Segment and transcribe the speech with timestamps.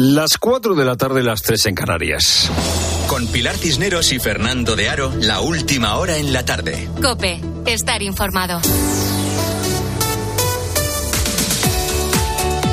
[0.00, 2.48] Las 4 de la tarde, las 3 en Canarias.
[3.08, 6.88] Con Pilar Cisneros y Fernando de Aro, la última hora en la tarde.
[7.02, 8.60] Cope, estar informado.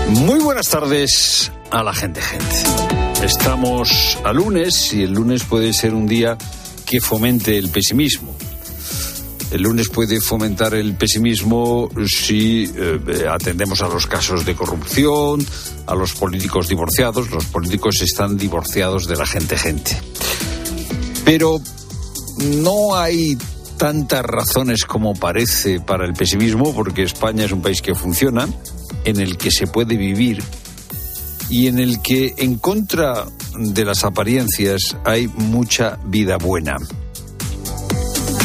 [0.09, 3.25] Muy buenas tardes a la gente, gente.
[3.25, 6.37] Estamos a lunes y el lunes puede ser un día
[6.85, 8.35] que fomente el pesimismo.
[9.55, 15.47] El lunes puede fomentar el pesimismo si eh, atendemos a los casos de corrupción,
[15.87, 17.31] a los políticos divorciados.
[17.31, 19.97] Los políticos están divorciados de la gente gente.
[21.23, 21.61] Pero
[22.59, 23.37] no hay
[23.77, 28.49] tantas razones como parece para el pesimismo, porque España es un país que funciona,
[29.05, 30.43] en el que se puede vivir
[31.49, 33.25] y en el que, en contra
[33.57, 36.75] de las apariencias, hay mucha vida buena.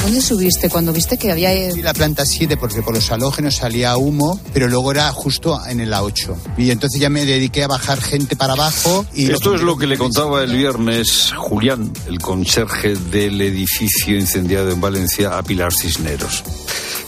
[0.02, 1.50] ¿Dónde subiste cuando viste que había...
[1.76, 5.92] La planta 7 porque por los halógenos salía humo, pero luego era justo en el
[5.92, 6.36] A8.
[6.56, 9.04] Y entonces ya me dediqué a bajar gente para abajo.
[9.14, 14.70] y Esto es lo que le contaba el viernes Julián, el conserje del edificio incendiado
[14.70, 16.44] en Valencia, a Pilar Cisneros.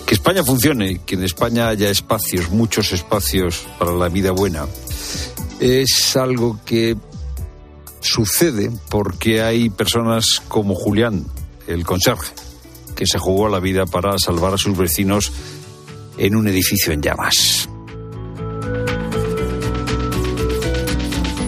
[0.06, 4.66] Que España funcione, que en España haya espacios, muchos espacios para la vida buena,
[5.60, 6.96] es algo que
[8.00, 11.24] sucede porque hay personas como Julián,
[11.66, 12.32] el conserje,
[13.02, 15.32] que se jugó la vida para salvar a sus vecinos
[16.18, 17.68] en un edificio en llamas.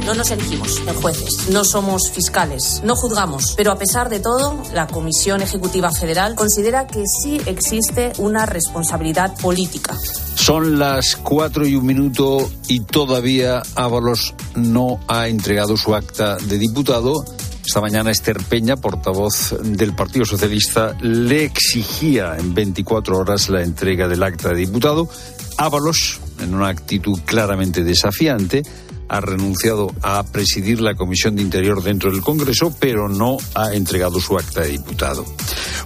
[0.05, 4.61] No nos elegimos en jueces, no somos fiscales, no juzgamos, pero a pesar de todo,
[4.72, 9.96] la Comisión Ejecutiva Federal considera que sí existe una responsabilidad política.
[10.34, 16.58] Son las cuatro y un minuto y todavía Ábalos no ha entregado su acta de
[16.58, 17.24] diputado.
[17.67, 24.07] Esta mañana Esther Peña, portavoz del Partido Socialista, le exigía en 24 horas la entrega
[24.07, 25.09] del acta de diputado.
[25.57, 28.62] Ábalos, en una actitud claramente desafiante,
[29.09, 34.20] ha renunciado a presidir la Comisión de Interior dentro del Congreso, pero no ha entregado
[34.20, 35.25] su acta de diputado.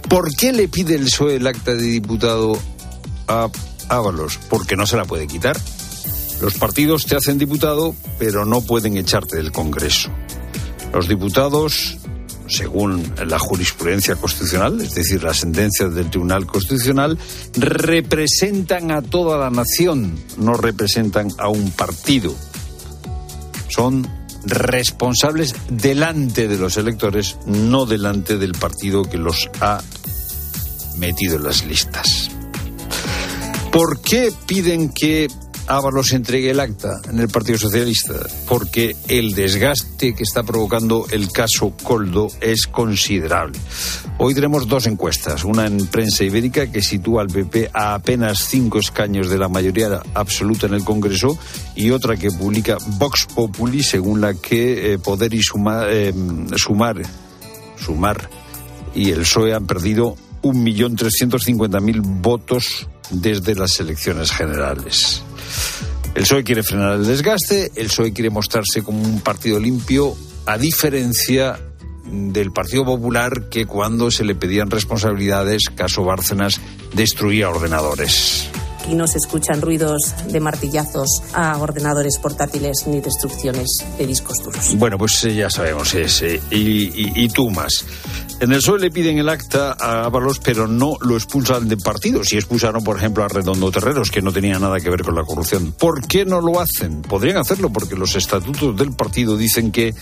[0.09, 2.59] ¿Por qué le pide el PSOE el acta de diputado
[3.27, 3.49] a
[3.87, 4.37] Ábalos?
[4.49, 5.59] Porque no se la puede quitar.
[6.41, 10.09] Los partidos te hacen diputado, pero no pueden echarte del Congreso.
[10.93, 11.97] Los diputados,
[12.47, 17.17] según la jurisprudencia constitucional, es decir, las sentencias del Tribunal Constitucional,
[17.55, 22.35] representan a toda la nación, no representan a un partido
[23.69, 24.07] son
[24.45, 29.81] responsables delante de los electores, no delante del partido que los ha
[30.97, 32.29] metido en las listas.
[33.71, 35.27] ¿Por qué piden que
[35.69, 38.15] Ábalos entregue el acta en el Partido Socialista?
[38.47, 43.59] Porque el desgaste que está provocando el caso Coldo es considerable.
[44.17, 48.79] Hoy tenemos dos encuestas, una en prensa ibérica que sitúa al PP a apenas cinco
[48.79, 51.37] escaños de la mayoría absoluta en el Congreso
[51.75, 56.11] y otra que publica Vox Populi según la que eh, Poder y Suma- eh,
[56.57, 56.99] Sumar,
[57.77, 58.27] Sumar
[58.95, 65.21] y el PSOE han perdido 1.350.000 votos desde las elecciones generales.
[66.15, 70.15] El PSOE quiere frenar el desgaste, el PSOE quiere mostrarse como un partido limpio,
[70.45, 71.59] a diferencia
[72.11, 76.59] del Partido Popular que cuando se le pedían responsabilidades, caso Bárcenas,
[76.93, 78.49] destruía ordenadores.
[78.81, 83.67] Aquí no se escuchan ruidos de martillazos a ordenadores portátiles ni destrucciones
[83.97, 84.75] de discos duros.
[84.75, 86.41] Bueno, pues eh, ya sabemos ese.
[86.49, 87.85] Y, y, y tú más.
[88.41, 92.23] En el PSOE le piden el acta a Ábalos, pero no lo expulsan del partido.
[92.23, 95.23] Si expulsaron, por ejemplo, a Redondo Terreros, que no tenía nada que ver con la
[95.23, 95.73] corrupción.
[95.73, 97.01] ¿Por qué no lo hacen?
[97.01, 99.93] Podrían hacerlo porque los estatutos del partido dicen que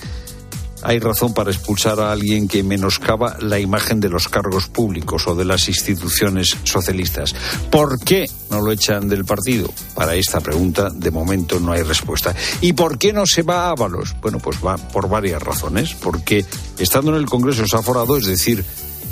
[0.81, 5.35] hay razón para expulsar a alguien que menoscaba la imagen de los cargos públicos o
[5.35, 7.35] de las instituciones socialistas.
[7.71, 9.69] ¿Por qué no lo echan del partido?
[9.95, 12.35] Para esta pregunta, de momento, no hay respuesta.
[12.61, 14.15] ¿Y por qué no se va a Ábalos?
[14.21, 15.95] Bueno, pues va por varias razones.
[15.95, 16.45] Porque
[16.77, 18.63] estando en el Congreso es aforado, es decir,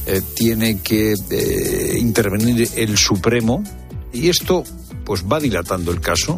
[0.07, 3.63] eh, tiene que eh, intervenir el Supremo
[4.13, 4.63] y esto
[5.03, 6.37] pues va dilatando el caso.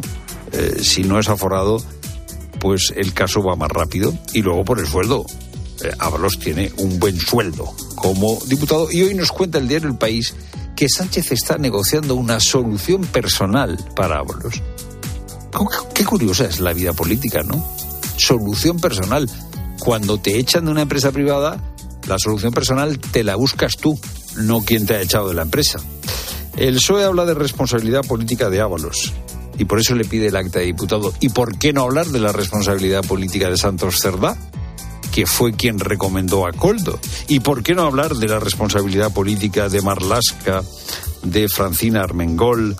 [0.52, 1.82] Eh, si no es aforado,
[2.60, 4.12] pues el caso va más rápido.
[4.32, 5.24] Y luego por el sueldo.
[5.84, 5.92] Eh,
[6.40, 8.90] tiene un buen sueldo como diputado.
[8.90, 10.34] Y hoy nos cuenta el diario El País
[10.74, 14.60] que Sánchez está negociando una solución personal para Ábalos.
[15.52, 17.64] ¿Cómo- Qué curiosa es la vida política, ¿no?
[18.16, 19.28] Solución personal.
[19.80, 21.60] Cuando te echan de una empresa privada,
[22.08, 23.98] la solución personal te la buscas tú,
[24.36, 25.78] no quien te ha echado de la empresa.
[26.56, 29.12] El PSOE habla de responsabilidad política de Ábalos
[29.58, 31.12] y por eso le pide el acta de diputado.
[31.20, 34.36] ¿Y por qué no hablar de la responsabilidad política de Santos Cerdá?
[35.12, 37.00] que fue quien recomendó a Coldo.
[37.26, 40.62] ¿Y por qué no hablar de la responsabilidad política de Marlasca,
[41.24, 42.76] de Francina Armengol?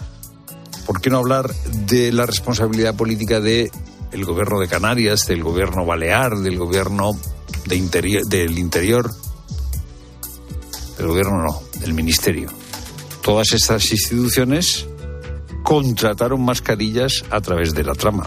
[0.86, 1.52] ¿Por qué no hablar
[1.86, 3.72] de la responsabilidad política de
[4.12, 7.18] el gobierno de Canarias, del gobierno balear, del gobierno
[7.66, 9.10] de del interior,
[10.96, 12.50] del gobierno no, del ministerio.
[13.22, 14.86] Todas estas instituciones
[15.68, 18.26] contrataron mascarillas a través de la trama.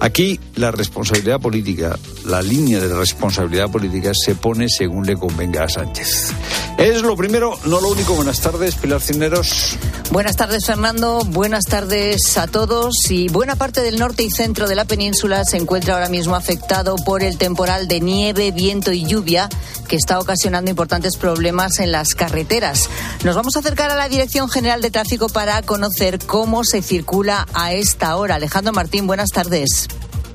[0.00, 5.68] Aquí la responsabilidad política, la línea de responsabilidad política se pone según le convenga a
[5.68, 6.32] Sánchez.
[6.78, 8.14] Es lo primero, no lo único.
[8.14, 9.76] Buenas tardes, Pilar Cineros.
[10.10, 11.20] Buenas tardes, Fernando.
[11.24, 12.94] Buenas tardes a todos.
[13.08, 16.96] Y buena parte del norte y centro de la península se encuentra ahora mismo afectado
[16.96, 19.48] por el temporal de nieve, viento y lluvia
[19.88, 22.88] que está ocasionando importantes problemas en las carreteras.
[23.22, 27.46] Nos vamos a acercar a la Dirección General de Tráfico para conocer cómo se circula
[27.54, 28.36] a esta hora.
[28.36, 29.88] Alejandro Martín, buenas tardes.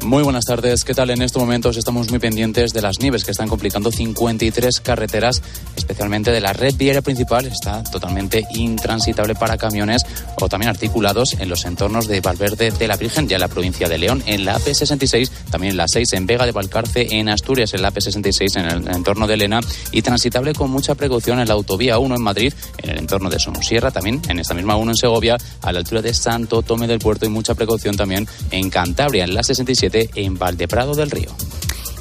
[0.06, 0.86] Muy buenas tardes.
[0.86, 1.10] ¿Qué tal?
[1.10, 5.42] En estos momentos estamos muy pendientes de las nieves que están complicando 53 carreteras,
[5.75, 7.46] especialmente de la red viaria principal.
[7.46, 10.06] Está totalmente intransitable para camiones
[10.40, 13.90] o también articulados en los entornos de Valverde de la Virgen, ya en la provincia
[13.90, 17.74] de León, en la AP66, también en la 6 en Vega de Valcarce, en Asturias,
[17.74, 19.60] en la AP66 en el entorno de Elena
[19.92, 23.38] y transitable con mucha precaución en la autovía 1 en Madrid, en el entorno de
[23.38, 27.00] Somosierra, también en esta misma 1 en Segovia, a la altura de Santo Tome del
[27.00, 31.30] Puerto y mucha precaución también en Cantabria, en la 67 en Valdeprado del Río.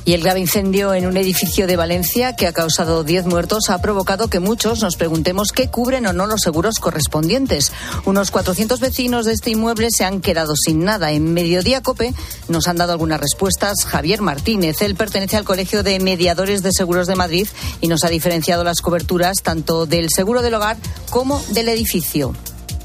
[0.09, 3.83] Y el grave incendio en un edificio de Valencia que ha causado 10 muertos ha
[3.83, 7.73] provocado que muchos nos preguntemos qué cubren o no los seguros correspondientes.
[8.07, 11.13] Unos 400 vecinos de este inmueble se han quedado sin nada.
[11.13, 12.15] En Mediodía Cope
[12.49, 13.85] nos han dado algunas respuestas.
[13.85, 17.47] Javier Martínez, él pertenece al Colegio de Mediadores de Seguros de Madrid
[17.83, 20.79] y nos ha diferenciado las coberturas tanto del seguro del hogar
[21.11, 22.33] como del edificio.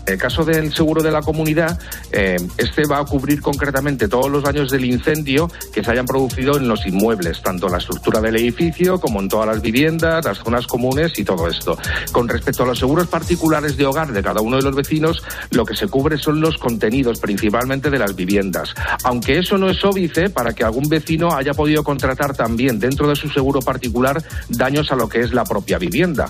[0.06, 1.80] En el caso del seguro de la comunidad,
[2.12, 6.58] eh, este va a cubrir concretamente todos los daños del incendio que se hayan producido
[6.58, 10.68] en los inmuebles, tanto la estructura del edificio como en todas las viviendas, las zonas
[10.68, 11.78] comunes y todo esto.
[12.12, 15.66] Con respecto a los seguros particulares de hogar de cada uno de los vecinos, lo
[15.66, 18.74] que se cubre son los contenidos principalmente de las viviendas.
[19.06, 23.16] Aunque eso no es óbice para que algún vecino haya podido contratar también dentro de
[23.16, 26.30] su seguro particular daños a lo que es la propia vivienda.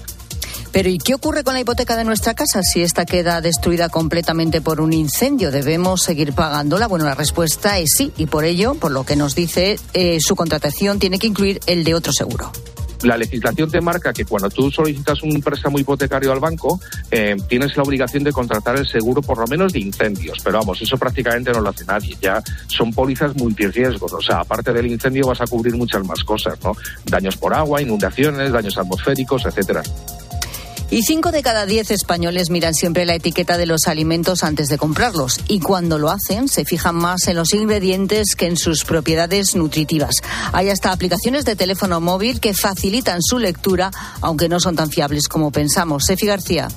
[0.73, 4.59] Pero ¿y qué ocurre con la hipoteca de nuestra casa si esta queda destruida completamente
[4.59, 5.51] por un incendio?
[5.51, 6.87] ¿Debemos seguir pagándola?
[6.87, 10.35] Bueno, la respuesta es sí y por ello, por lo que nos dice, eh, su
[10.35, 12.51] contratación tiene que incluir el de otro seguro
[13.03, 16.79] la legislación te marca que cuando tú solicitas un préstamo hipotecario al banco,
[17.11, 20.39] eh, tienes la obligación de contratar el seguro por lo menos de incendios.
[20.43, 22.15] Pero vamos, eso prácticamente no lo hace nadie.
[22.21, 24.13] Ya son pólizas multirriesgos.
[24.13, 26.75] O sea, aparte del incendio vas a cubrir muchas más cosas, ¿no?
[27.05, 29.83] Daños por agua, inundaciones, daños atmosféricos, etcétera.
[30.89, 34.77] Y cinco de cada diez españoles miran siempre la etiqueta de los alimentos antes de
[34.77, 35.39] comprarlos.
[35.47, 40.15] Y cuando lo hacen, se fijan más en los ingredientes que en sus propiedades nutritivas.
[40.51, 43.89] Hay hasta aplicaciones de teléfono móvil que facilitan su lectura,
[44.21, 46.05] aunque no son tan fiables como pensamos.
[46.05, 46.67] Sefi García.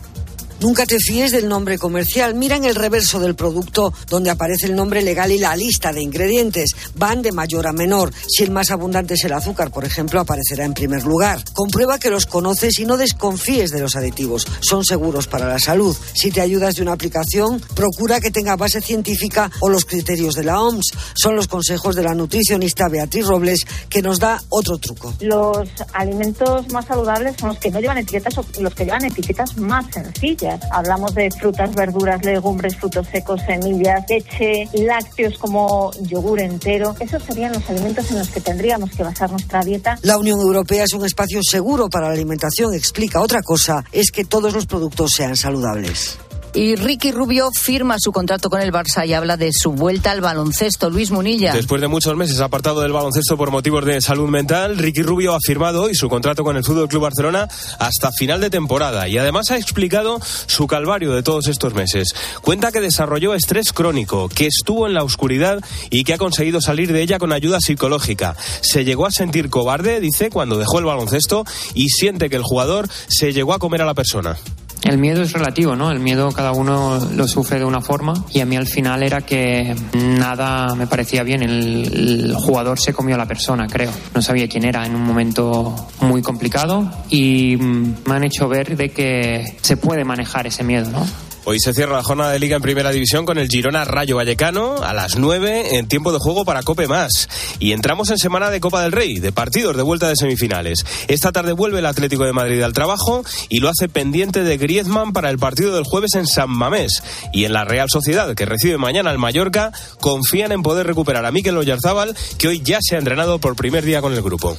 [0.59, 2.35] Nunca te fíes del nombre comercial.
[2.35, 6.01] Mira en el reverso del producto donde aparece el nombre legal y la lista de
[6.01, 6.71] ingredientes.
[6.95, 8.11] Van de mayor a menor.
[8.27, 11.45] Si el más abundante es el azúcar, por ejemplo, aparecerá en primer lugar.
[11.53, 14.47] Comprueba que los conoces y no desconfíes de los aditivos.
[14.61, 15.95] Son seguros para la salud.
[16.15, 20.45] Si te ayudas de una aplicación, procura que tenga base científica o los criterios de
[20.45, 20.87] la OMS.
[21.15, 23.61] Son los consejos de la nutricionista Beatriz Robles
[23.91, 25.13] que nos da otro truco.
[25.21, 29.57] Los alimentos más saludables son los que no llevan etiquetas o los que llevan etiquetas
[29.59, 36.95] más sencillas Hablamos de frutas, verduras, legumbres, frutos secos, semillas, leche, lácteos como yogur entero.
[37.01, 39.99] Esos serían los alimentos en los que tendríamos que basar nuestra dieta.
[40.03, 43.21] La Unión Europea es un espacio seguro para la alimentación, explica.
[43.21, 46.19] Otra cosa es que todos los productos sean saludables.
[46.55, 50.21] Y Ricky Rubio firma su contrato con el Barça y habla de su vuelta al
[50.21, 50.91] baloncesto.
[50.91, 51.53] Luis Munilla.
[51.53, 55.39] Después de muchos meses apartado del baloncesto por motivos de salud mental, Ricky Rubio ha
[55.41, 57.49] firmado hoy su contrato con el Fútbol Club Barcelona
[57.79, 62.15] hasta final de temporada y además ha explicado su calvario de todos estos meses.
[62.41, 65.61] Cuenta que desarrolló estrés crónico, que estuvo en la oscuridad
[65.91, 68.37] y que ha conseguido salir de ella con ayuda psicológica.
[68.63, 72.89] Se llegó a sentir cobarde, dice, cuando dejó el baloncesto y siente que el jugador
[73.09, 74.37] se llegó a comer a la persona.
[74.83, 75.91] El miedo es relativo, ¿no?
[75.91, 79.21] El miedo cada uno lo sufre de una forma y a mí al final era
[79.23, 81.43] que nada me parecía bien.
[81.43, 83.91] El, jugador se comió a la persona, creo.
[84.15, 88.91] No sabía quién era en un momento muy complicado y me han hecho ver de
[88.91, 91.05] que se puede manejar ese miedo, ¿no?
[91.49, 94.83] Hoy se cierra la jornada de Liga en Primera División con el Girona Rayo Vallecano
[94.83, 97.29] a las 9 en tiempo de juego para Cope Más.
[97.61, 100.85] Y entramos en semana de Copa del Rey, de partidos de vuelta de semifinales.
[101.07, 105.13] Esta tarde vuelve el Atlético de Madrid al trabajo y lo hace pendiente de Griezmann
[105.13, 107.05] para el partido del jueves en San Mamés.
[107.33, 111.31] Y en la Real Sociedad, que recibe mañana al Mallorca, confían en poder recuperar a
[111.31, 114.59] Mikel Oyarzábal, que hoy ya se ha entrenado por primer día con el grupo.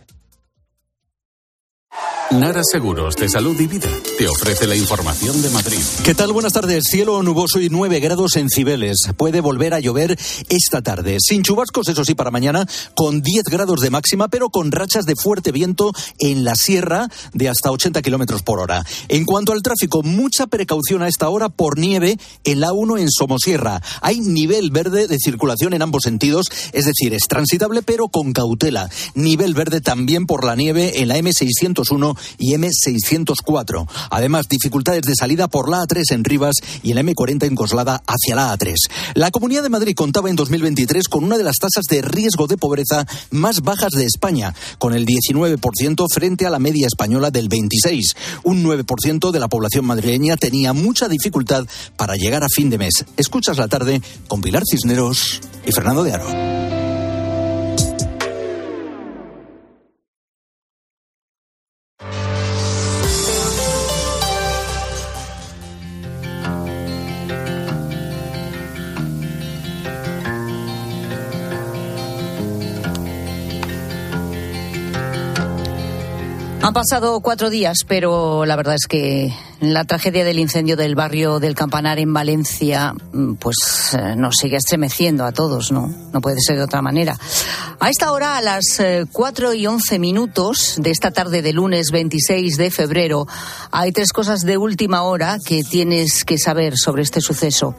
[2.31, 5.79] Nara Seguros de Salud y Vida te ofrece la información de Madrid.
[6.05, 6.31] ¿Qué tal?
[6.31, 6.85] Buenas tardes.
[6.89, 9.09] Cielo nuboso y 9 grados en Cibeles.
[9.17, 11.17] Puede volver a llover esta tarde.
[11.19, 15.17] Sin chubascos, eso sí, para mañana, con 10 grados de máxima, pero con rachas de
[15.17, 18.85] fuerte viento en la sierra de hasta 80 kilómetros por hora.
[19.09, 23.11] En cuanto al tráfico, mucha precaución a esta hora por nieve en la 1 en
[23.11, 23.81] Somosierra.
[24.01, 28.89] Hay nivel verde de circulación en ambos sentidos, es decir, es transitable, pero con cautela.
[29.15, 33.87] Nivel verde también por la nieve en la M601 y M604.
[34.09, 38.35] Además, dificultades de salida por la A3 en Rivas y el M40 en Coslada hacia
[38.35, 38.75] la A3.
[39.15, 42.57] La Comunidad de Madrid contaba en 2023 con una de las tasas de riesgo de
[42.57, 48.15] pobreza más bajas de España, con el 19% frente a la media española del 26.
[48.43, 51.65] Un 9% de la población madrileña tenía mucha dificultad
[51.97, 53.05] para llegar a fin de mes.
[53.17, 56.80] Escuchas la tarde con Pilar Cisneros y Fernando de Aro.
[76.71, 81.41] Han pasado cuatro días, pero la verdad es que la tragedia del incendio del barrio
[81.41, 85.93] del Campanar en Valencia, mm, pues eh, nos sigue estremeciendo a todos, ¿no?
[86.13, 87.19] No puede ser de otra manera.
[87.77, 91.91] A esta hora, a las eh, cuatro y once minutos de esta tarde de lunes
[91.91, 93.27] 26 de febrero,
[93.71, 97.75] hay tres cosas de última hora que tienes que saber sobre este suceso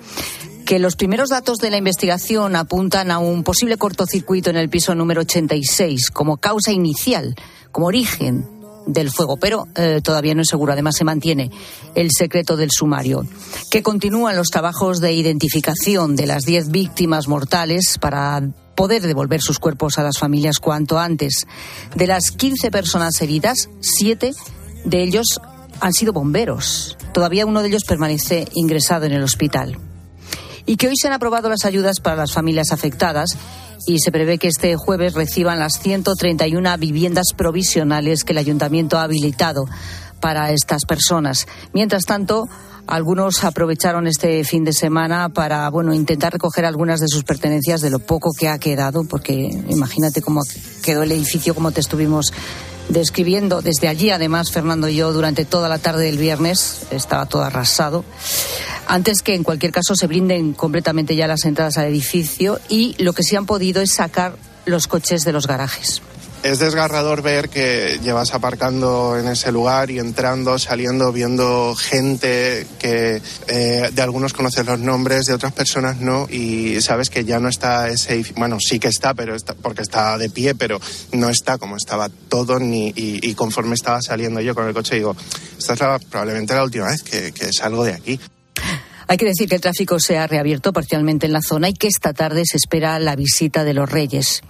[0.66, 4.94] que los primeros datos de la investigación apuntan a un posible cortocircuito en el piso
[4.94, 7.34] número 86 como causa inicial,
[7.72, 10.72] como origen del fuego, pero eh, todavía no es seguro.
[10.72, 11.50] Además, se mantiene
[11.94, 13.24] el secreto del sumario.
[13.70, 18.42] Que continúan los trabajos de identificación de las 10 víctimas mortales para
[18.74, 21.46] poder devolver sus cuerpos a las familias cuanto antes.
[21.94, 24.32] De las 15 personas heridas, 7
[24.84, 25.40] de ellos
[25.80, 26.96] han sido bomberos.
[27.12, 29.78] Todavía uno de ellos permanece ingresado en el hospital.
[30.66, 33.36] Y que hoy se han aprobado las ayudas para las familias afectadas
[33.86, 39.02] y se prevé que este jueves reciban las 131 viviendas provisionales que el ayuntamiento ha
[39.02, 39.64] habilitado
[40.20, 41.46] para estas personas.
[41.72, 42.48] Mientras tanto,
[42.86, 47.90] algunos aprovecharon este fin de semana para, bueno, intentar recoger algunas de sus pertenencias de
[47.90, 49.34] lo poco que ha quedado, porque
[49.68, 50.40] imagínate cómo
[50.82, 52.32] quedó el edificio, como te estuvimos
[52.88, 57.42] describiendo desde allí, además, Fernando y yo, durante toda la tarde del viernes, estaba todo
[57.42, 58.04] arrasado
[58.86, 63.12] antes que en cualquier caso se blinden completamente ya las entradas al edificio y lo
[63.12, 64.36] que sí han podido es sacar
[64.66, 66.02] los coches de los garajes.
[66.42, 73.22] Es desgarrador ver que llevas aparcando en ese lugar y entrando, saliendo, viendo gente que
[73.46, 77.48] eh, de algunos conoces los nombres, de otras personas no, y sabes que ya no
[77.48, 80.80] está ese, bueno, sí que está, pero está, porque está de pie, pero
[81.12, 85.16] no está como estaba todo, ni, y, conforme estaba saliendo yo con el coche, digo,
[85.56, 88.20] esta es probablemente la última vez que salgo de aquí.
[89.12, 91.86] Hay que decir que el tráfico se ha reabierto parcialmente en la zona y que
[91.86, 94.42] esta tarde se espera la visita de los Reyes.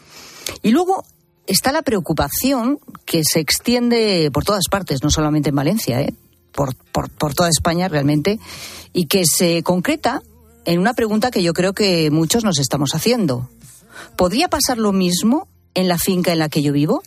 [0.63, 1.05] Y luego
[1.53, 6.15] está la preocupación que se extiende por todas partes, no solamente en Valencia, ¿eh?
[6.53, 8.39] por, por toda España realmente,
[8.93, 10.23] y que se concreta
[10.65, 13.49] en una pregunta que yo creo que muchos nos estamos haciendo.
[14.17, 17.03] ¿Podría pasar lo mismo en la finca en la que yo vivo?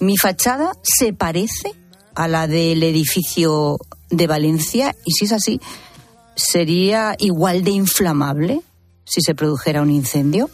[0.00, 1.74] ¿Mi fachada se parece
[2.14, 3.78] a la del edificio
[4.10, 4.96] de Valencia?
[5.04, 5.60] Y si es así,
[6.34, 8.62] ¿sería igual de inflamable
[9.04, 10.48] si se produjera un incendio?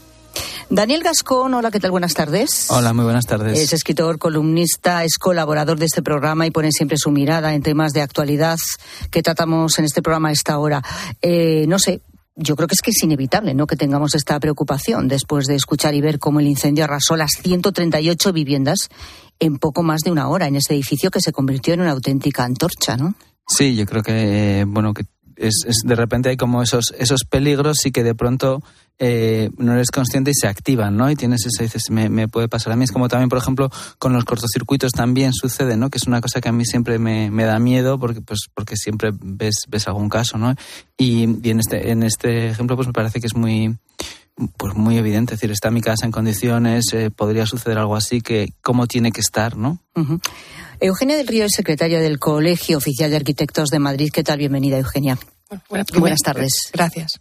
[0.68, 1.92] Daniel Gascón, hola, ¿qué tal?
[1.92, 2.66] Buenas tardes.
[2.70, 3.58] Hola, muy buenas tardes.
[3.58, 7.92] Es escritor, columnista, es colaborador de este programa y pone siempre su mirada en temas
[7.92, 8.56] de actualidad
[9.10, 10.82] que tratamos en este programa a esta hora.
[11.22, 12.00] Eh, no sé,
[12.36, 13.66] yo creo que es que es inevitable ¿no?
[13.66, 18.32] que tengamos esta preocupación después de escuchar y ver cómo el incendio arrasó las 138
[18.32, 18.88] viviendas
[19.38, 22.44] en poco más de una hora en ese edificio que se convirtió en una auténtica
[22.44, 23.14] antorcha, ¿no?
[23.48, 25.04] Sí, yo creo que, bueno, que
[25.36, 28.62] es, de repente hay como esos, esos peligros y que de pronto
[28.98, 31.10] eh, no eres consciente y se activan, ¿no?
[31.10, 32.84] Y tienes ese, dices, me, me, puede pasar a mí.
[32.84, 35.90] Es como también, por ejemplo, con los cortocircuitos también sucede, ¿no?
[35.90, 38.76] Que es una cosa que a mí siempre me, me da miedo porque, pues, porque
[38.76, 40.54] siempre ves, ves algún caso, ¿no?
[40.96, 43.76] Y, en, este, en este ejemplo, pues me parece que es muy,
[44.56, 48.22] pues muy evidente, es decir, está mi casa en condiciones, eh, podría suceder algo así,
[48.22, 49.80] que cómo tiene que estar, ¿no?
[50.80, 54.10] Eugenia del Río es secretaria del Colegio Oficial de Arquitectos de Madrid.
[54.12, 54.38] ¿Qué tal?
[54.38, 55.18] Bienvenida, Eugenia.
[55.68, 56.52] Buenas tardes.
[56.72, 57.20] Gracias.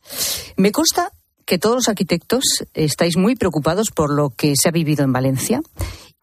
[0.58, 1.12] Me consta
[1.46, 2.44] que todos los arquitectos
[2.74, 5.62] estáis muy preocupados por lo que se ha vivido en Valencia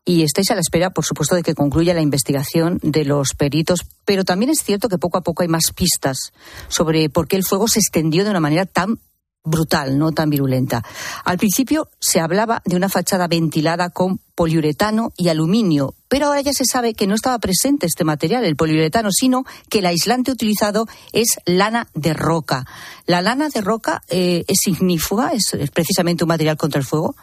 [0.04, 3.82] y estáis a la espera, por supuesto, de que concluya la investigación de los peritos,
[4.04, 6.32] pero también es cierto que poco a poco hay más pistas
[6.68, 8.98] sobre por qué el fuego se extendió de una manera tan
[9.44, 10.84] brutal, no tan virulenta.
[11.24, 16.52] Al principio se hablaba de una fachada ventilada con poliuretano y aluminio, pero ahora ya
[16.52, 20.88] se sabe que no estaba presente este material, el poliuretano, sino que el aislante utilizado
[21.12, 22.66] es lana de roca.
[23.06, 25.30] ¿La lana de roca eh, es ignífuga?
[25.32, 27.14] ¿Es, precisamente un material contra el fuego?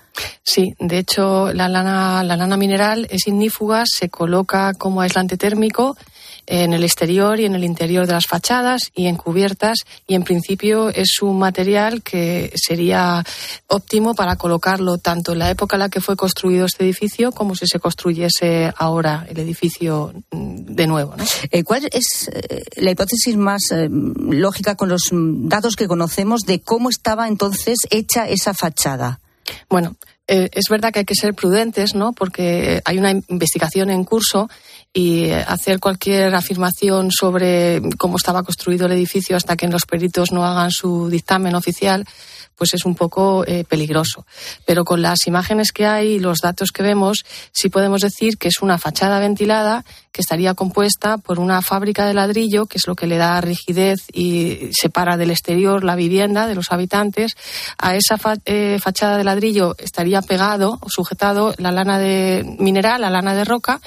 [0.43, 5.97] Sí, de hecho la lana, la lana mineral es ignífuga, se coloca como aislante térmico
[6.49, 9.77] en el exterior y en el interior de las fachadas y en cubiertas
[10.07, 13.23] y en principio es un material que sería
[13.67, 17.53] óptimo para colocarlo tanto en la época en la que fue construido este edificio como
[17.53, 21.13] si se construyese ahora el edificio mm, de nuevo.
[21.51, 26.61] Eh, ¿Cuál es eh, la hipótesis más eh, lógica con los datos que conocemos de
[26.61, 29.19] cómo estaba entonces hecha esa fachada?
[29.69, 29.95] Bueno,
[30.27, 32.13] es verdad que hay que ser prudentes, ¿no?
[32.13, 34.47] Porque hay una investigación en curso
[34.93, 40.45] y hacer cualquier afirmación sobre cómo estaba construido el edificio hasta que los peritos no
[40.45, 42.05] hagan su dictamen oficial
[42.59, 44.25] pues es un poco eh, peligroso.
[44.65, 47.23] Pero con las imágenes que hay y los datos que vemos,
[47.53, 52.13] sí podemos decir que es una fachada ventilada que estaría compuesta por una fábrica de
[52.13, 56.55] ladrillo, que es lo que le da rigidez y separa del exterior la vivienda de
[56.55, 57.37] los habitantes.
[57.77, 63.09] A esa eh, fachada de ladrillo estaría pegado o sujetado la lana de mineral, la
[63.09, 63.79] lana de roca.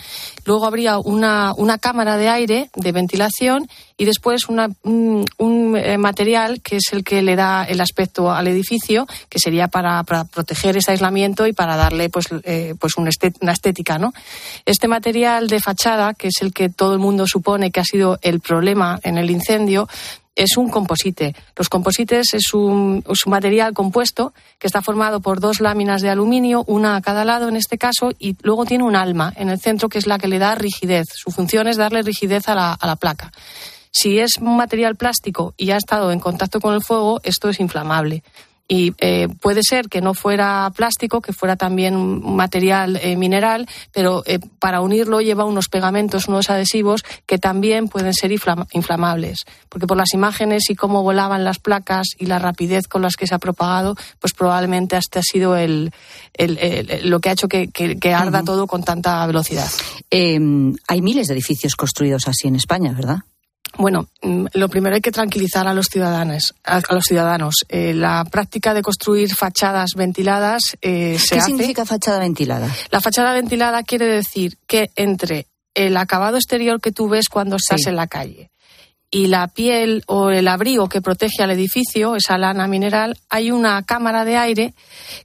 [0.47, 3.69] Luego habría una, una cámara de aire de ventilación
[4.03, 9.07] y después un, eh, material que es el que le da el aspecto al edificio,
[9.29, 13.99] que sería para, proteger ese aislamiento y para darle pues, eh, pues una estética.
[14.01, 14.13] ¿no?
[14.67, 18.19] Este material de fachada, que es el que todo el mundo supone que ha sido
[18.23, 19.87] el problema en el incendio,
[20.35, 21.35] es un composite.
[21.57, 26.11] Los composites es un, es un, material compuesto que está formado por dos láminas de
[26.11, 29.61] aluminio, una a cada lado en este caso, y luego tiene un alma en el
[29.61, 31.07] centro que es la que le da rigidez.
[31.15, 33.31] Su función es darle rigidez a la, a la placa.
[33.93, 37.61] Si es un material plástico y ha estado en contacto con el fuego, esto es
[37.61, 38.23] inflamable.
[38.69, 43.69] Y eh, puede ser que no fuera plástico, que fuera también un material eh, mineral,
[43.93, 49.45] pero eh, para unirlo lleva unos pegamentos, unos adhesivos que también pueden ser inflamables.
[49.69, 53.27] Porque por las imágenes y cómo volaban las placas y la rapidez con las que
[53.27, 55.93] se ha propagado, pues probablemente este ha sido el,
[57.03, 59.69] lo que ha hecho que, arda todo con tanta velocidad.
[60.09, 63.19] Em, hay miles de edificios construidos así en España, ¿verdad?
[63.79, 66.55] Bueno, mm, lo primero hay que tranquilizar a los ciudadanos.
[66.65, 67.55] A, los ciudadanos.
[67.69, 72.69] Eh, la práctica de construir fachadas ventiladas eh, se ¿Qué significa fachada ventilada?
[72.91, 77.87] La fachada ventilada quiere decir que entre el acabado exterior que tú ves cuando estás
[77.87, 78.51] en la calle
[79.11, 83.83] y la piel o el abrigo que protege al edificio, esa lana mineral, hay una
[83.83, 84.75] cámara de aire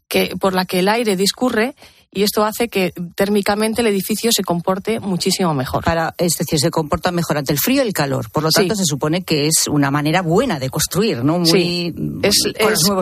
[0.09, 1.73] que por la que el aire discurre
[2.17, 5.83] y esto hace que térmicamente el edificio se comporte muchísimo mejor.
[5.83, 8.31] Para, es decir, se comporta mejor ante el frío y el calor.
[8.31, 11.37] Por lo tanto, se supone que es una manera buena de construir, ¿no?
[11.37, 11.93] Muy sí.
[12.23, 12.33] es,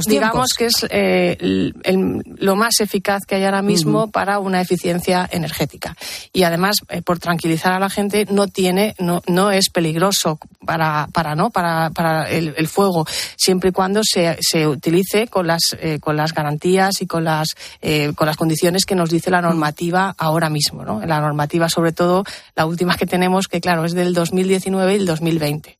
[0.06, 1.72] digamos que es eh,
[2.40, 5.96] lo más eficaz que hay ahora mismo para una eficiencia energética.
[6.34, 11.08] Y además, eh, por tranquilizar a la gente, no tiene, no, no es peligroso para,
[11.14, 16.00] para no, para, para el, fuego, siempre y cuando se, se utilice con las, eh,
[16.02, 17.48] con las garantías y con las,
[18.16, 21.06] con las condiciones que nos dice la normativa ahora mismo, ¿no?
[21.06, 22.24] La normativa, sobre todo,
[22.56, 25.80] la última que tenemos, que claro, es del 2019 y el 2020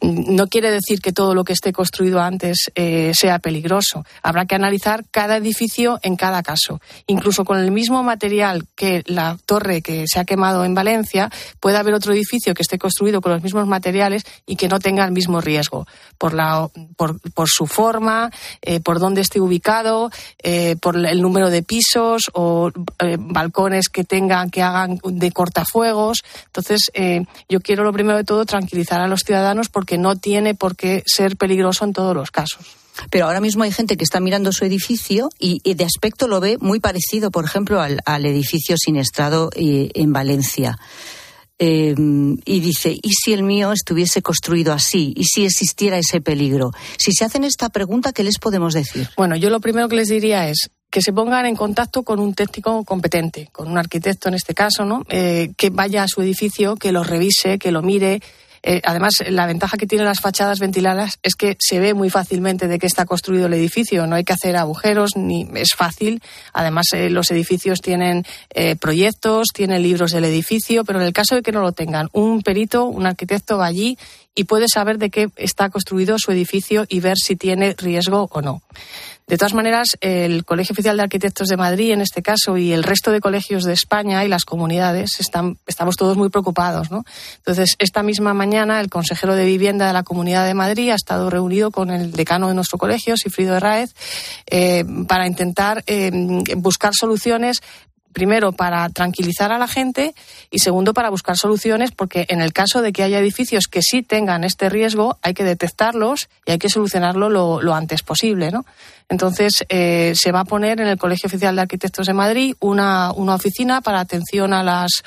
[0.00, 4.04] no quiere decir que todo lo que esté construido antes eh, sea peligroso.
[4.22, 6.80] Habrá que analizar cada edificio en cada caso.
[7.06, 11.30] Incluso con el mismo material que la torre que se ha quemado en Valencia,
[11.60, 15.04] puede haber otro edificio que esté construido con los mismos materiales y que no tenga
[15.04, 15.86] el mismo riesgo
[16.18, 18.30] por, la, por, por su forma,
[18.62, 20.10] eh, por dónde esté ubicado,
[20.42, 22.70] eh, por el número de pisos o
[23.18, 26.22] balcones que tengan, que hagan de cortafuegos.
[26.46, 26.90] Entonces,
[27.48, 30.76] yo quiero lo primero de todo tranquilizar a los ciudadanos porque que no tiene por
[30.76, 32.60] qué ser peligroso en todos los casos.
[33.10, 36.58] Pero ahora mismo hay gente que está mirando su edificio y, de aspecto lo ve
[36.60, 40.76] muy parecido, por ejemplo, al, edificio siniestrado eh, en Valencia.
[41.58, 45.14] Em, y dice, ¿y si el mío estuviese construido así?
[45.16, 46.70] ¿Y si existiera ese peligro?
[46.98, 49.08] Si se hacen esta pregunta, ¿qué les podemos decir?
[49.16, 52.34] Bueno, yo lo primero que les diría es que se pongan en contacto con un
[52.34, 55.04] técnico competente, con un arquitecto en este caso, ¿no?
[55.08, 58.20] Eh, que vaya a su edificio, que lo revise, que lo mire,
[58.62, 62.68] eh, además, la ventaja que tienen las fachadas ventiladas es que se ve muy fácilmente
[62.68, 64.06] de qué está construido el edificio.
[64.06, 66.22] No hay que hacer agujeros, ni es fácil.
[66.52, 71.34] Además, eh, los edificios tienen eh, proyectos, tienen libros del edificio, pero en el caso
[71.34, 73.98] de que no lo tengan, un perito, un arquitecto va allí
[74.34, 78.40] y puede saber de qué está construido su edificio y ver si tiene riesgo o
[78.40, 78.62] no.
[79.28, 82.82] De todas maneras, el Colegio Oficial de Arquitectos de Madrid, en este caso, y el
[82.82, 86.90] resto de colegios de España y las comunidades, están, estamos todos muy preocupados.
[86.90, 87.04] ¿no?
[87.36, 91.28] Entonces, esta misma mañana, el consejero de Vivienda de la Comunidad de Madrid ha estado
[91.28, 93.90] reunido con el decano de nuestro colegio, Sifrido Herráez,
[94.46, 96.10] eh, para intentar eh,
[96.56, 97.60] buscar soluciones
[98.12, 100.14] primero para tranquilizar a la gente
[100.50, 104.02] y segundo para buscar soluciones porque en el caso de que haya edificios que sí
[104.02, 108.64] tengan este riesgo hay que detectarlos y hay que solucionarlo lo, antes posible, ¿no?
[109.08, 113.12] Entonces eh, se va a poner en el Colegio Oficial de Arquitectos de Madrid una,
[113.12, 115.02] una oficina para atención a las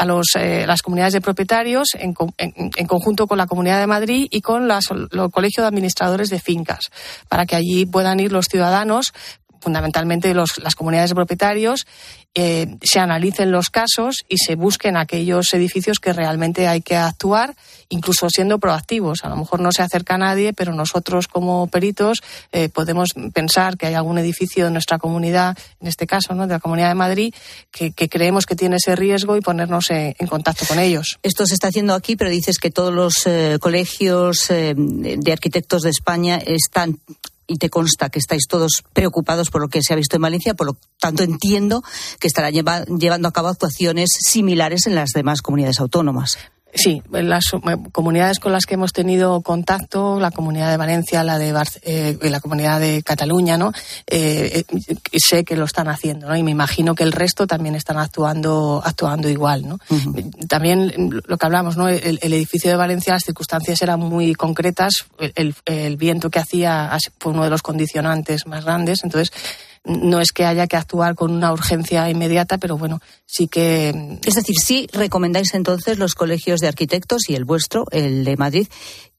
[0.00, 4.28] a los, eh, las comunidades de propietarios en, en, conjunto con la Comunidad de Madrid
[4.30, 4.88] y con los
[5.30, 6.86] colegios de administradores de fincas,
[7.28, 9.12] para que allí puedan ir los ciudadanos
[9.60, 11.86] fundamentalmente los, las comunidades de propietarios,
[12.34, 17.56] eh, se analicen los casos y se busquen aquellos edificios que realmente hay que actuar,
[17.88, 19.24] incluso siendo proactivos.
[19.24, 22.18] A lo mejor no se acerca a nadie, pero nosotros como peritos
[22.52, 26.46] eh, podemos pensar que hay algún edificio de nuestra comunidad, en este caso, ¿no?
[26.46, 27.34] de la Comunidad de Madrid,
[27.72, 31.18] que, creemos que tiene ese riesgo y ponernos en, contacto con ellos.
[31.24, 35.90] Esto se está haciendo aquí, pero dices que todos los eh, colegios de arquitectos de
[35.90, 37.00] España están
[37.50, 40.54] y te consta que estáis todos preocupados por lo que se ha visto en Valencia,
[40.54, 41.82] por lo tanto entiendo
[42.20, 46.38] que estará llevando a cabo actuaciones similares en las demás comunidades autónomas.
[46.72, 51.38] Sí, las eh, comunidades con las que hemos tenido contacto, la comunidad de Valencia, la
[51.38, 51.52] de
[51.82, 53.72] eh, la comunidad de Cataluña, ¿no?
[54.06, 54.64] Eh,
[55.16, 56.36] sé que lo están haciendo, ¿no?
[56.36, 59.78] Y me imagino que el resto también están actuando, actuando igual, ¿no?
[60.48, 61.88] También lo que hablamos, ¿no?
[61.88, 64.92] El, edificio de Valencia, las circunstancias eran muy concretas,
[65.34, 69.32] el, el viento que hacía fue uno de los condicionantes más grandes, entonces
[69.84, 74.18] no es que haya que actuar con una urgencia inmediata, pero bueno, sí que.
[74.24, 78.68] Es decir, sí recomendáis entonces los colegios de arquitectos y el vuestro, el de Madrid,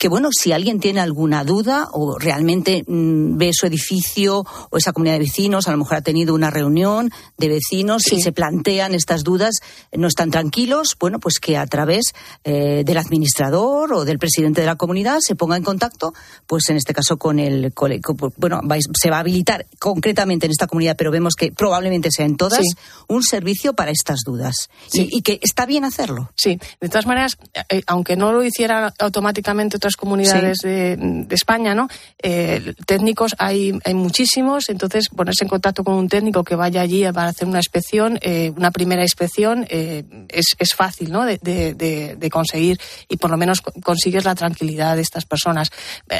[0.02, 4.94] que bueno, si alguien tiene alguna duda o realmente mm, ve su edificio o esa
[4.94, 8.96] comunidad de vecinos, a lo mejor ha tenido una reunión de vecinos y se plantean
[8.96, 9.60] estas dudas,
[9.92, 14.66] no están tranquilos, bueno, pues que a través eh, del administrador o del presidente de
[14.66, 16.16] la comunidad se ponga en contacto,
[16.48, 18.60] pues en este caso con el colegio, bueno,
[19.00, 22.66] se va a habilitar concretamente en esta comunidad, pero vemos que probablemente sea en todas,
[23.08, 24.72] un servicio para estas dudas.
[24.94, 26.32] Y, que está bien hacerlo.
[26.36, 27.38] Sí, de todas maneras,
[27.70, 31.88] eh, aunque no lo hiciera automáticamente otras comunidades de, España, ¿no?
[32.22, 37.04] Eh, técnicos hay, hay muchísimos, entonces ponerse en contacto con un técnico que vaya allí
[37.14, 41.26] para hacer una inspección, eh, una primera inspección, es, es, fácil, ¿no?
[41.26, 45.70] De, de, conseguir y por lo menos consigues la tranquilidad de estas personas.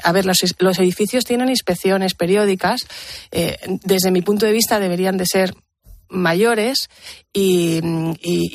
[0.04, 2.82] A ver, los, los edificios tienen inspecciones periódicas.
[3.84, 5.56] desde mi punto de vista deberían de ser
[6.12, 6.90] mayores
[7.34, 7.82] y,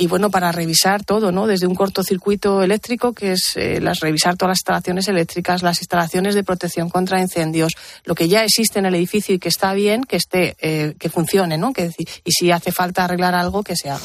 [0.06, 4.50] bueno para revisar todo no desde un cortocircuito eléctrico que es eh, las revisar todas
[4.50, 7.72] las instalaciones eléctricas las instalaciones de protección contra incendios
[8.04, 11.08] lo que ya existe en el edificio y que está bien que esté eh, que
[11.08, 11.90] funcione no que
[12.24, 14.04] y si hace falta arreglar algo que se haga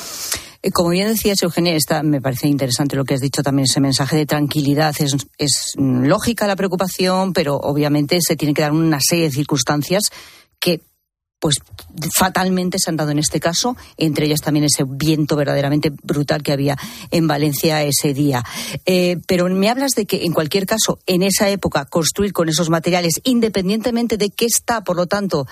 [0.64, 3.82] eh, como bien decías, Eugenia, esta, me parece interesante lo que has dicho también, ese
[3.82, 4.94] mensaje de tranquilidad.
[5.00, 10.12] Es, es lógica la preocupación, pero obviamente se tiene que dar una serie de circunstancias
[10.60, 10.82] que
[11.42, 11.56] pues
[12.16, 16.52] fatalmente se han dado en este caso, entre ellas también ese viento verdaderamente brutal que
[16.52, 16.78] había
[17.10, 18.46] en Valencia ese día.
[18.86, 22.70] Eh, pero me hablas de que, en cualquier caso, en esa época, construir con esos
[22.70, 25.48] materiales, independientemente de qué está, por lo tanto,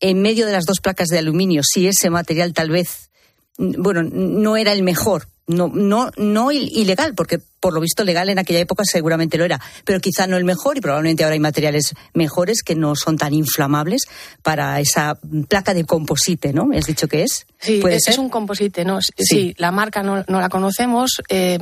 [0.00, 3.10] en medio de las dos placas de aluminio, si ese material tal vez,
[3.58, 8.38] bueno, no era el mejor, no, no, no ilegal, porque por lo visto legal en
[8.38, 11.94] aquella época seguramente lo era, pero quizá no el mejor y probablemente ahora hay materiales
[12.14, 14.02] mejores que no son tan inflamables
[14.44, 16.64] para esa placa de composite, ¿no?
[16.64, 17.44] ¿Me has dicho que es?
[17.58, 19.00] Sí, es, un composite, ¿no?
[19.00, 21.22] Sí, la marca no, la conocemos.
[21.28, 21.58] Eh,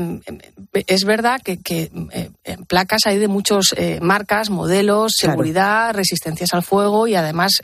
[0.87, 2.31] es verdad que, que eh,
[2.69, 7.62] placas hay de muchas eh, marcas, modelos, seguridad, resistencias al fuego y además,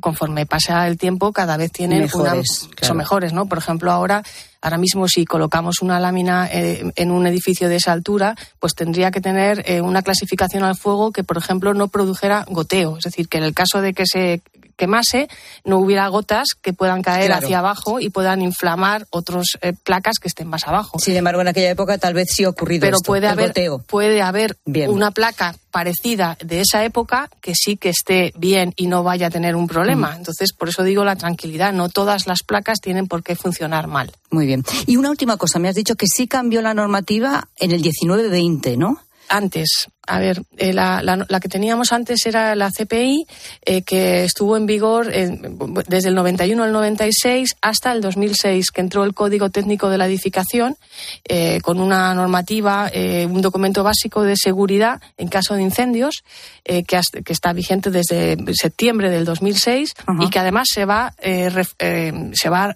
[0.00, 3.46] conforme pasa el tiempo, cada vez tienen mejores, son mejores, ¿no?
[3.46, 4.22] Por ejemplo, ahora
[4.60, 9.20] Ahora mismo, si colocamos una lámina en un edificio de esa altura, pues tendría que
[9.20, 12.98] tener eh, una clasificación al fuego que, por ejemplo, no produjera goteo.
[12.98, 14.42] Es decir, que en el caso de que se
[14.78, 15.28] quemase,
[15.64, 20.28] no hubiera gotas que puedan caer hacia abajo y puedan inflamar otras eh, placas que
[20.28, 20.98] estén más abajo.
[20.98, 23.52] Sin embargo, en aquella época tal vez sí ha ocurrido Pero esto, puede, haber,
[23.86, 29.02] puede haber una placa parecida de esa época que sí que esté bien y no
[29.02, 30.14] vaya a tener un problema.
[30.16, 31.72] Entonces, por eso digo la tranquilidad.
[31.72, 34.12] No todas las placas tienen por qué funcionar mal.
[34.30, 34.64] Muy bien.
[34.86, 35.58] Y una última cosa.
[35.58, 39.00] Me has dicho que sí cambió la normativa en el 19-20, ¿no?
[39.28, 43.26] Antes, a ver, eh, la, la, que teníamos antes era la CPI,
[43.64, 45.12] eh, que estuvo en vigor
[45.86, 50.06] desde el 91 al 96 hasta el 2006, que entró el Código Técnico de la
[50.06, 50.76] Edificación
[51.28, 52.90] eh, con una normativa,
[53.28, 56.24] un documento básico de seguridad en caso de incendios,
[56.64, 62.74] que, que, está vigente desde septiembre del 2006 y que además se va, se va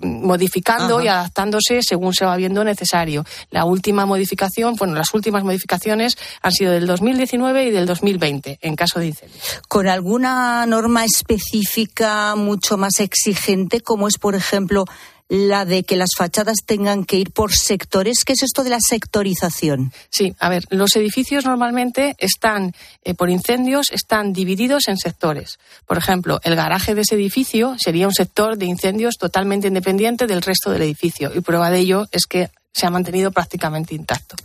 [0.00, 3.24] modificando y adaptándose según se va viendo necesario.
[3.50, 8.76] La última modificación, bueno, las últimas modificaciones han sido del 2019 y del 2020 en
[8.76, 9.40] caso de incendio.
[9.68, 14.84] ¿Con alguna norma específica mucho más exigente, como es, por ejemplo,
[15.28, 18.24] la de que las fachadas tengan que ir por sectores.
[18.24, 19.92] ¿Qué es esto de la sectorización?
[20.08, 22.72] Sí, a ver, los edificios normalmente están,
[23.04, 25.58] eh, por incendios, están divididos en sectores.
[25.86, 30.42] Por ejemplo, el garaje de ese edificio sería un sector de incendios totalmente independiente del
[30.42, 31.30] resto del edificio.
[31.34, 34.36] Y prueba de ello es que se ha mantenido prácticamente intacto.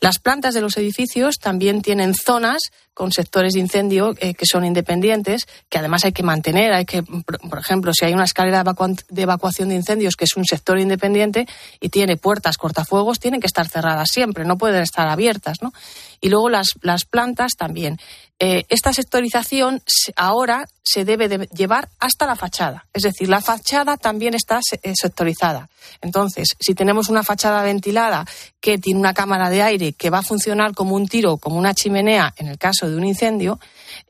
[0.00, 2.62] Las plantas de los edificios también tienen zonas
[2.94, 6.72] con sectores de incendio eh, que son independientes, que además hay que mantener.
[6.72, 10.44] Hay que, por ejemplo, si hay una escalera de evacuación de incendios que es un
[10.44, 11.46] sector independiente
[11.80, 15.72] y tiene puertas cortafuegos, tienen que estar cerradas siempre, no pueden estar abiertas, ¿no?
[16.20, 17.98] Y luego las, las plantas también.
[18.44, 19.84] Eh, esta sectorización
[20.16, 22.86] ahora se debe de llevar hasta la fachada.
[22.92, 25.68] Es decir, la fachada también está eh, sectorizada.
[26.00, 28.26] Entonces, si tenemos una fachada ventilada
[28.60, 31.72] que tiene una cámara de aire que va a funcionar como un tiro, como una
[31.72, 33.60] chimenea en el caso de un incendio,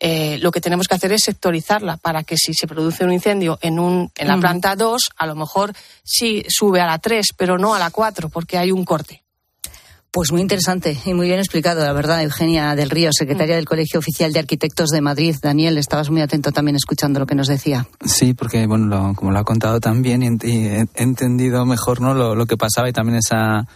[0.01, 3.59] eh, lo que tenemos que hacer es sectorizarla para que si se produce un incendio
[3.61, 7.59] en, un, en la planta 2, a lo mejor sí sube a la 3, pero
[7.59, 9.22] no a la 4, porque hay un corte.
[10.14, 13.98] Pues muy interesante y muy bien explicado, la verdad, Eugenia del Río, secretaria del Colegio
[13.98, 15.35] Oficial de Arquitectos de Madrid.
[15.40, 17.87] Daniel, estabas muy atento también escuchando lo que nos decía.
[18.05, 22.12] Sí, porque, bueno, como lo ha contado también, y he, entendido mejor ¿no?
[22.12, 23.66] lo, que pasaba y también esa,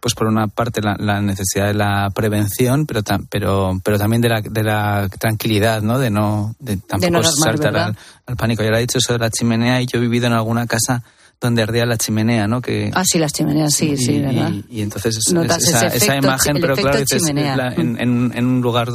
[0.00, 4.40] pues por una parte la, necesidad de la prevención, pero, pero, pero también de la,
[4.40, 6.00] de la tranquilidad, ¿no?
[6.00, 8.64] De no, de tampoco saltar al, al, pánico.
[8.64, 11.04] Ya lo ha dicho eso de la chimenea y yo he vivido en alguna casa
[11.40, 12.60] donde ardía la chimenea, ¿no?
[12.60, 14.52] Que, ah, sí, las chimeneas, sí, sí, ¿verdad?
[14.68, 16.98] Y, entonces esa, esa, imagen, pero claro,
[17.76, 17.98] en,
[18.34, 18.88] en, un lugar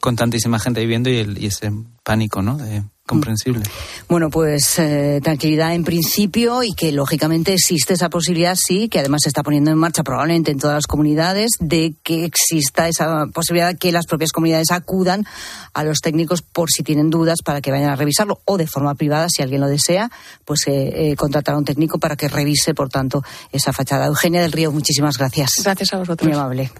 [0.00, 1.72] con tantísima gente viviendo y, y ese
[2.08, 2.56] pánico, ¿no?
[2.56, 3.64] De, comprensible.
[4.08, 9.20] Bueno, pues eh, tranquilidad en principio y que lógicamente existe esa posibilidad, sí, que además
[9.24, 13.76] se está poniendo en marcha probablemente en todas las comunidades, de que exista esa posibilidad
[13.76, 15.26] que las propias comunidades acudan
[15.74, 18.94] a los técnicos por si tienen dudas para que vayan a revisarlo o de forma
[18.94, 20.10] privada, si alguien lo desea,
[20.46, 24.06] pues eh, eh contratar a un técnico para que revise, por tanto, esa fachada.
[24.06, 25.50] Eugenia del Río, muchísimas gracias.
[25.62, 26.26] Gracias a vosotros.
[26.26, 26.70] Muy amable.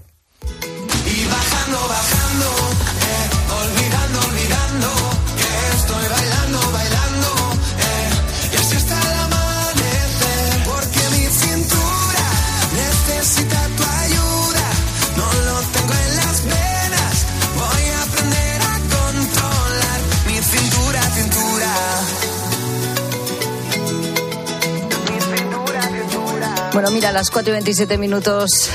[26.78, 28.70] Bueno, mira, a las 4 y 27 minutos.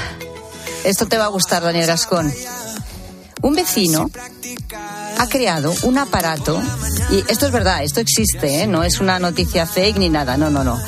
[0.84, 2.34] Esto te va a gustar, Daniel Gascón.
[3.42, 4.12] Un vecino
[5.18, 6.62] ha creado un aparato,
[7.12, 8.68] y esto es verdad, esto existe, ¿eh?
[8.68, 10.82] no es una noticia fake ni nada, no, no, no.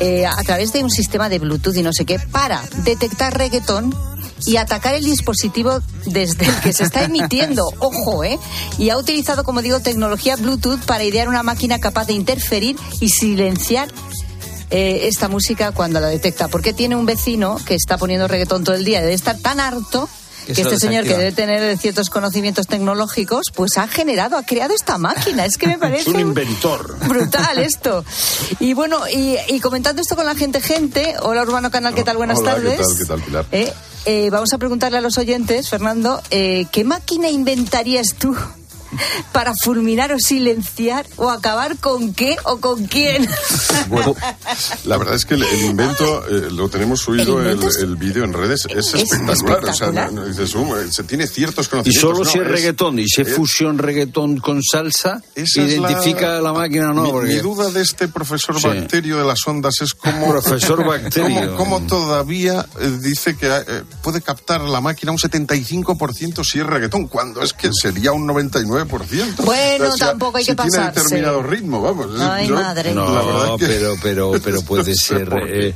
[0.00, 3.94] Eh, a través de un sistema de Bluetooth y no sé qué, para detectar reggaetón
[4.44, 7.68] y atacar el dispositivo desde el que se está emitiendo.
[7.78, 8.36] Ojo, ¿eh?
[8.78, 13.10] Y ha utilizado, como digo, tecnología Bluetooth para idear una máquina capaz de interferir y
[13.10, 13.88] silenciar
[14.70, 16.48] eh, esta música cuando la detecta.
[16.48, 20.08] Porque tiene un vecino que está poniendo reggaetón todo el día, debe estar tan harto
[20.46, 24.96] que este señor que debe tener ciertos conocimientos tecnológicos, pues ha generado, ha creado esta
[24.96, 25.44] máquina.
[25.44, 26.02] Es que me parece...
[26.02, 26.98] es un inventor.
[27.08, 28.04] Brutal esto.
[28.58, 32.16] Y bueno, y, comentando esto con la gente, gente, hola Urbano Canal, ¿qué tal?
[32.16, 32.80] Buenas tardes.
[32.98, 33.46] ¿qué tal, Pilar?
[33.52, 33.72] Eh,
[34.06, 38.34] eh, vamos a preguntarle a los oyentes, Fernando, ¿qué máquina inventarías tú
[39.32, 43.28] para fulminar o silenciar o acabar con qué o con quién.
[43.88, 44.14] Bueno,
[44.84, 48.66] la verdad es que el, invento eh, lo tenemos subido el, el, vídeo en redes,
[48.68, 49.64] es, espectacular.
[49.64, 51.96] O sea, se tiene ciertos conocimientos.
[51.96, 56.92] Y solo si es, reggaetón y si es fusión reggaetón con salsa, identifica la, máquina
[56.92, 57.12] no.
[57.22, 60.28] Mi, duda de este profesor Bacterio de las ondas es cómo.
[60.28, 61.56] Profesor Bacterio.
[61.56, 67.06] Cómo, todavía eh, dice que eh, puede captar la máquina un 75% si es reggaetón,
[67.08, 68.87] cuando es que sería un 99%.
[69.44, 70.78] Bueno, tampoco hay que pasarse.
[70.78, 72.20] Tiene determinado ritmo, vamos.
[72.20, 72.94] Ay, madre.
[72.94, 75.74] No, pero, pero, pero puede ser eh,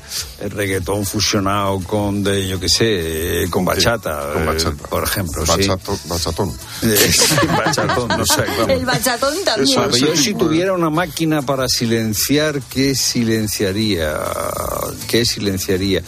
[0.48, 4.70] reggaetón fusionado con, de, yo qué sé, eh, con bachata, con bachata.
[4.70, 5.44] Eh, por ejemplo.
[5.44, 6.08] Bachato, sí.
[6.08, 6.56] Bachatón.
[7.56, 8.44] bachatón, no sé.
[8.68, 9.80] El bachatón también.
[9.80, 14.18] Eso, yo si tuviera una máquina para silenciar, ¿qué silenciaría?
[15.08, 16.02] ¿Qué silenciaría?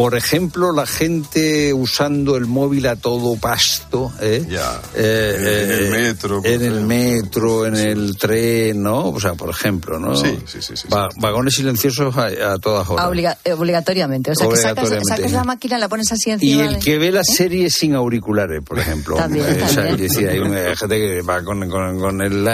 [0.00, 4.10] Por ejemplo, la gente usando el móvil a todo pasto.
[4.22, 4.46] ¿eh?
[4.48, 4.80] Ya.
[4.96, 6.40] Eh, en el eh, metro.
[6.42, 9.10] En el metro, en el tren, ¿no?
[9.10, 10.16] O sea, por ejemplo, ¿no?
[10.16, 10.74] Sí, sí, sí.
[10.74, 13.36] sí, vagones silenciosos a, todas horas.
[13.44, 14.30] obligatoriamente.
[14.30, 16.62] O sea, que sacas, la máquina, la pones así encima.
[16.62, 19.16] Y el que ve la serie sin auriculares, por ejemplo.
[19.16, 19.66] También, también.
[19.66, 22.48] O sea, hay una gente que va con, con, con el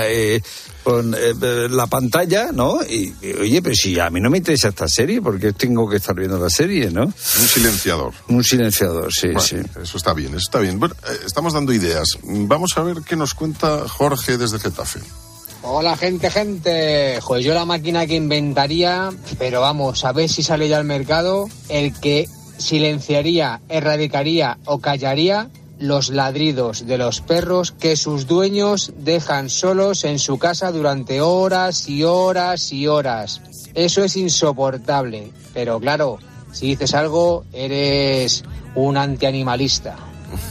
[0.86, 2.78] con eh, la pantalla, ¿no?
[2.88, 5.96] Y, y, oye, pero si a mí no me interesa esta serie, porque tengo que
[5.96, 7.06] estar viendo la serie, ¿no?
[7.06, 8.14] Un silenciador.
[8.28, 9.56] Un silenciador, sí, Bueno, sí.
[9.82, 10.78] Eso está bien, eso está bien.
[10.78, 12.06] Bueno, eh, estamos dando ideas.
[12.22, 15.00] Vamos a ver qué nos cuenta Jorge desde Getafe.
[15.62, 17.18] Hola gente, gente.
[17.26, 21.48] Pues yo la máquina que inventaría, pero vamos, a ver si sale ya al mercado,
[21.68, 29.50] el que silenciaría, erradicaría o callaría los ladridos de los perros que sus dueños dejan
[29.50, 33.42] solos en su casa durante horas y horas y horas.
[33.74, 35.32] Eso es insoportable.
[35.52, 36.18] Pero claro,
[36.52, 39.96] si dices algo, eres un antianimalista.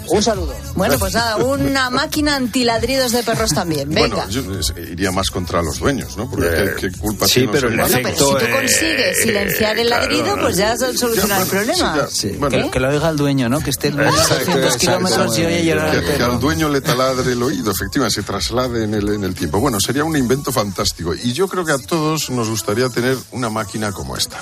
[0.07, 0.53] Un saludo.
[0.75, 3.89] Bueno, pues nada, una máquina antiladridos de perros también.
[3.89, 4.25] Venga.
[4.25, 6.29] Bueno, yo eh, iría más contra los dueños, ¿no?
[6.29, 8.03] Porque ¿qué, qué culpa Eh, sí, pero los el?
[8.03, 12.07] Bueno, pero si tú consigues silenciar el ladrido, pues ya has solucionado el problema.
[12.49, 13.59] Que, que lo oiga el dueño, ¿no?
[13.59, 14.77] Que esté Exacto, 200 exacto.
[14.79, 18.23] kilómetros y oye llorar que, al que al dueño le taladre el oído, efectivamente, se
[18.23, 19.59] traslade en el, en el tiempo.
[19.59, 21.13] Bueno, sería un invento fantástico.
[21.13, 24.37] Y yo creo que a todos nos gustaría tener una máquina como esta.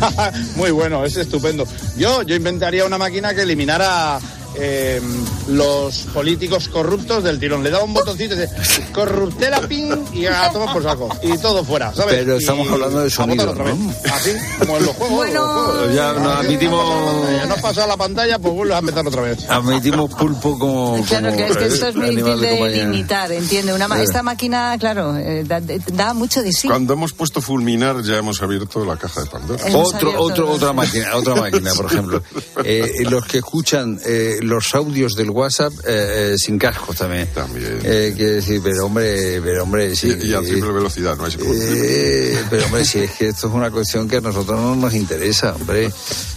[0.56, 1.66] Muy bueno, es estupendo.
[1.96, 4.18] Yo, yo inventaría una máquina que eliminara
[4.56, 5.00] eh,
[5.48, 7.62] los políticos corruptos del tirón.
[7.62, 11.08] Le daba un botoncito y dice, corruptela pin y a tomar por saco.
[11.22, 12.16] Y todo fuera, ¿sabes?
[12.16, 13.76] Pero estamos Y hablando de sonido, otra vez.
[13.78, 13.92] ¿no?
[14.12, 15.16] Así, como en los juegos.
[15.16, 15.44] Bueno.
[15.44, 15.94] los juegos.
[15.94, 19.50] Ya nos admitimos- Ya no has pasado la pantalla, pues vuelves a empezar otra vez.
[19.50, 21.02] Admitimos pulpo como.
[21.04, 23.72] Claro, como, que es que esto es muy difícil de de limitar, entiende.
[23.72, 25.60] Una, esta máquina, claro, eh, da,
[25.92, 26.68] da mucho de sí.
[26.68, 29.66] Cuando hemos puesto fulminar, ya hemos abierto la caja de Pandora.
[29.66, 32.22] Hemos Otro, otro, otra máquina, otra máquina, por ejemplo.
[32.64, 37.28] Eh, los que escuchan eh, los audios del WhatsApp eh, eh, sin cascos también.
[37.34, 37.78] También.
[37.84, 40.16] Eh, quiere decir, pero hombre, pero hombre, sí.
[40.22, 41.26] Y, y a triple velocidad, ¿no?
[41.26, 44.74] Es Eh, pero hombre, si es que esto es una cuestión que a nosotros no
[44.76, 45.90] nos interesa, hombre.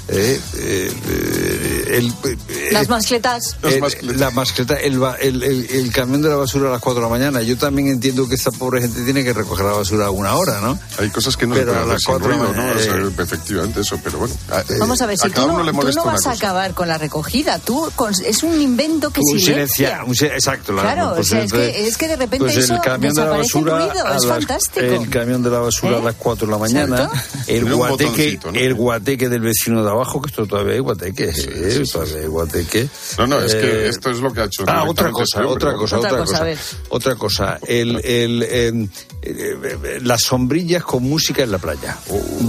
[0.08, 3.58] Eh, eh, eh, el, eh, Las mascletas.
[3.63, 7.02] el- la mascleta, el, ba- el, el- el camión de la basura a las 4
[7.02, 7.41] de la mañana.
[7.41, 10.62] Yo también entiendo que esta pobre gente tiene que recoger la basura a una hora,
[10.62, 10.78] ¿no?
[11.00, 12.54] Hay cosas que no Pero se a pueden las hacer sin cuatro de la ruido,
[12.56, 12.68] ¿no?
[12.76, 14.36] mañana, O sea, efectivamente eso, pero bueno.
[14.52, 16.28] a- eh, Vamos a ver, si a tú cada no, uno le tú no vas
[16.28, 19.99] a acabar con la recogida, tú con- es un invento que Un silencia.
[19.99, 20.73] silencia, un exacto.
[20.73, 23.13] la- Claro, pues o sea, es que- es que de repente pues eso el camión
[23.13, 24.79] de la basura ruido, es las- fantástico.
[24.86, 26.01] El camión de la basura ¿Eh?
[26.01, 27.10] a las 4 de la mañana,
[27.47, 32.17] el guateque, el guateque del vecino de abajo, que esto todavía hay guateque, eh, todavía
[32.17, 32.89] hay guateque.
[33.17, 34.63] No, no, es que Eh, esto es lo que ha hecho.
[34.67, 36.45] Ah, otra cosa, hombre, otra cosa, Otra cosa.
[36.89, 38.84] Otra cosa, el, el, em,
[39.21, 41.97] eh, eh, las sombrillas con música en la playa.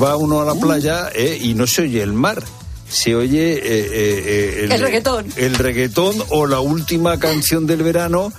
[0.02, 2.42] Va uno a la playa eh, y no se oye el mar.
[2.88, 5.27] Se oye eh, eh, eh, El reggaetón.
[5.37, 8.33] el reggaetón o la última canción del verano.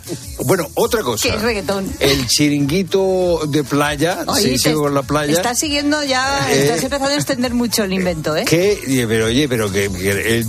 [0.45, 1.27] Bueno, otra cosa.
[1.27, 1.91] ¿Qué es reggaetón?
[1.99, 5.33] El chiringuito de playa, Oye, sí, con la playa.
[5.33, 8.45] Estás siguiendo ya, Eh, estás empezando a extender mucho el invento, ¿eh?
[8.45, 10.45] Que, pero oye, pero que, que el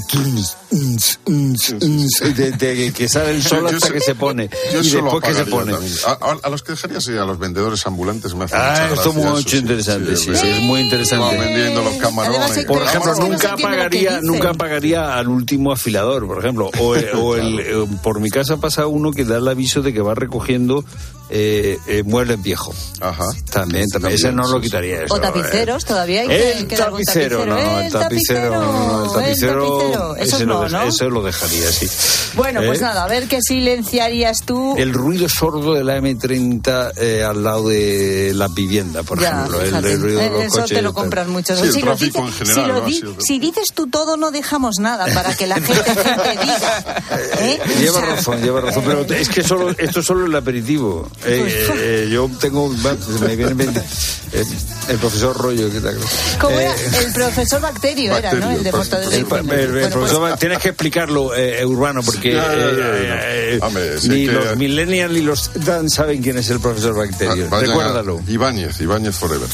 [2.35, 4.51] de- de- que sale el sol hasta que se pone.
[4.73, 5.73] Yo y después que se pone.
[6.07, 9.13] A, a- a los que dejarías ir a los vendedores ambulantes me hace Ah, esto
[9.13, 11.25] mucho interesante, sí, sí, es muy interesante.
[11.37, 12.65] Van vendiendo los camarones.
[12.67, 16.71] Por ejemplo, no nunca pagaría, nunca pagaría al último afilador, por ejemplo.
[16.79, 19.93] O, el- o el, eh, por mi casa pasa uno que da el aviso de
[19.93, 20.85] que va recogiendo
[21.31, 22.77] eh, eh, muebles viejos.
[23.01, 23.25] Ajá.
[23.53, 24.15] También, también.
[24.15, 25.03] Ese no lo quitaría.
[25.05, 26.31] Eso, O tapiceros, todavía hay eh.
[26.31, 30.17] que, El queda algún tapicero, no, no, el tapicero, no, no, el tapicero, tapicero.
[30.17, 30.83] Eso ese, no, lo, ¿no?
[30.83, 31.87] ese lo dejaría, sí.
[32.35, 34.75] Bueno, pues Eh, nada, a ver qué silenciarías tú.
[34.77, 39.61] El ruido sordo de la M30 eh, al lado de la vivienda, por Ya, ejemplo.
[39.63, 40.77] El, el ruido de los Eso coches.
[40.77, 41.59] te lo compran muchos.
[41.59, 44.17] Sí, el si, lo tráfico dices, en general, si, lo di- si dices tú todo,
[44.17, 47.03] no dejamos nada para que la gente, gente diga.
[47.41, 47.59] ¿eh?
[47.65, 51.09] O Lleva sea, razón, lleva razón, pero es que solo, esto es solo el aperitivo.
[51.25, 51.67] Eh, eh,
[52.05, 53.81] eh, yo tengo, me viene en mente,
[54.33, 54.45] eh,
[54.89, 55.99] el profesor Rollo, ¿qué tal?
[56.41, 57.01] ¿Cómo Eh, era?
[57.07, 58.53] El profesor Bacterio, era, ¿no?
[58.53, 62.03] El de Mortadelo y el, el- el Bueno, pues- profesor, tienes que explicarlo, eh, Urbano,
[62.05, 63.21] porque eh, ya.
[63.25, 66.95] eh, Hombre, sí ni que- los millennials ni los Dan saben quién es el profesor
[66.95, 67.49] Bacterio.
[67.51, 68.21] Vayan Recuérdalo.
[68.29, 69.49] Ibáñez, Ibáñez Forever.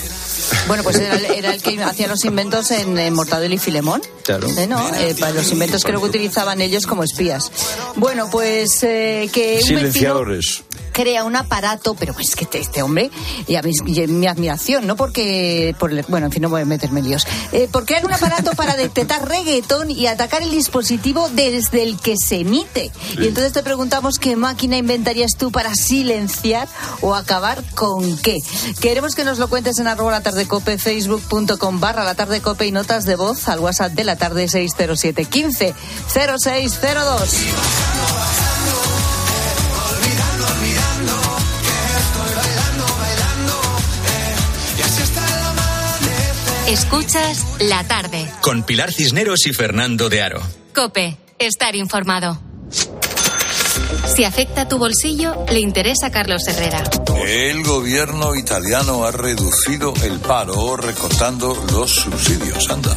[0.69, 4.03] Bueno, pues era, el- era el que hacía los inventos en, en Mortadelo y Filemón.
[4.23, 4.49] Claro.
[4.49, 4.95] Eh, ¿no?
[4.97, 7.51] Eh, para los inventos creo que utilizaban ellos como espías.
[7.97, 10.63] Bueno, pues eh, que un vecino Silenciadores.
[10.95, 13.11] Crea un aparato, pero es que este, este hombre,
[13.49, 16.65] y a mí, y mi admiración, no porque, por, bueno, en fin, no voy a
[16.65, 21.29] meterme en líos, eh, por crear un aparato para detectar reggaetón y atacar el dispositivo
[21.33, 22.93] desde el que se emite.
[23.19, 26.69] Y entonces te preguntamos qué máquina inventarías tú para silenciar
[27.01, 28.39] o acabar con qué.
[28.81, 32.67] Queremos que nos lo cuentes en arroba la tarde cope, facebook.com barra la tarde cope
[32.67, 35.75] y notas de voz al WhatsApp de la tarde 607 15
[36.39, 38.54] 0602.
[46.75, 48.29] Escuchas la tarde.
[48.41, 50.43] Con Pilar Cisneros y Fernando de Aro.
[50.75, 52.37] Cope, estar informado.
[54.13, 56.83] Si afecta tu bolsillo, le interesa a Carlos Herrera.
[57.29, 62.69] El gobierno italiano ha reducido el paro recortando los subsidios.
[62.69, 62.97] Anda.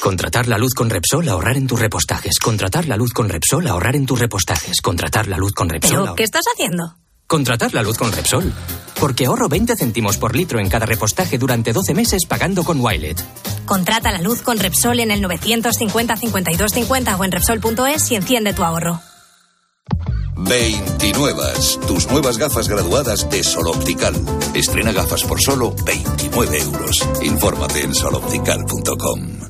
[0.00, 2.38] Contratar la luz con Repsol, ahorrar en tus repostajes.
[2.38, 4.80] Contratar la luz con Repsol, ahorrar en tus repostajes.
[4.80, 5.90] Contratar la luz con Repsol.
[5.90, 6.96] ¿Pero ahor- qué estás haciendo?
[7.26, 8.52] Contratar la luz con Repsol.
[8.98, 13.22] Porque ahorro 20 céntimos por litro en cada repostaje durante 12 meses pagando con Wilet.
[13.66, 18.52] Contrata la luz con Repsol en el 950 52 50 o en Repsol.es y enciende
[18.54, 19.00] tu ahorro.
[20.36, 21.42] 29.
[21.86, 24.14] Tus nuevas gafas graduadas de Sol Optical.
[24.54, 27.06] Estrena gafas por solo 29 euros.
[27.22, 29.49] Infórmate en soloptical.com.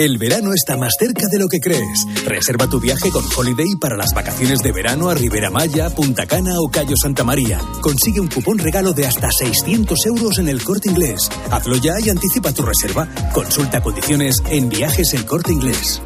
[0.00, 2.06] El verano está más cerca de lo que crees.
[2.24, 6.54] Reserva tu viaje con Holiday para las vacaciones de verano a Ribera Maya, Punta Cana
[6.58, 7.60] o Cayo Santa María.
[7.82, 11.28] Consigue un cupón regalo de hasta 600 euros en el corte inglés.
[11.50, 13.06] Hazlo ya y anticipa tu reserva.
[13.34, 16.00] Consulta condiciones en viajes el corte inglés.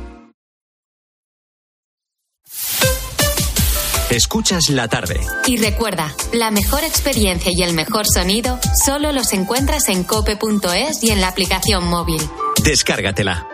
[4.10, 5.20] Escuchas la tarde.
[5.46, 11.10] Y recuerda, la mejor experiencia y el mejor sonido solo los encuentras en cope.es y
[11.10, 12.20] en la aplicación móvil.
[12.64, 13.53] Descárgatela.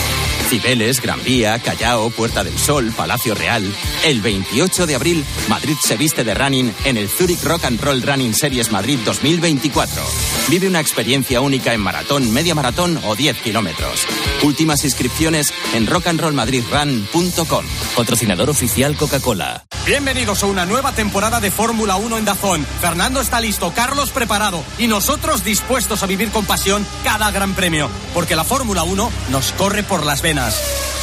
[0.51, 3.63] Cibeles, Gran Vía, Callao, Puerta del Sol, Palacio Real.
[4.03, 8.01] El 28 de abril, Madrid se viste de running en el Zurich Rock and Roll
[8.01, 10.03] Running Series Madrid 2024.
[10.49, 14.05] Vive una experiencia única en maratón, media maratón o 10 kilómetros.
[14.43, 17.65] Últimas inscripciones en rockandrollmadridrun.com.
[17.95, 19.63] Patrocinador oficial Coca-Cola.
[19.85, 22.65] Bienvenidos a una nueva temporada de Fórmula 1 en Dazón.
[22.81, 27.89] Fernando está listo, Carlos preparado y nosotros dispuestos a vivir con pasión cada gran premio,
[28.13, 30.40] porque la Fórmula 1 nos corre por las venas.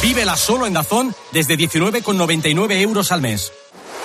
[0.01, 3.51] Vívela solo en Dazón desde 19,99 euros al mes.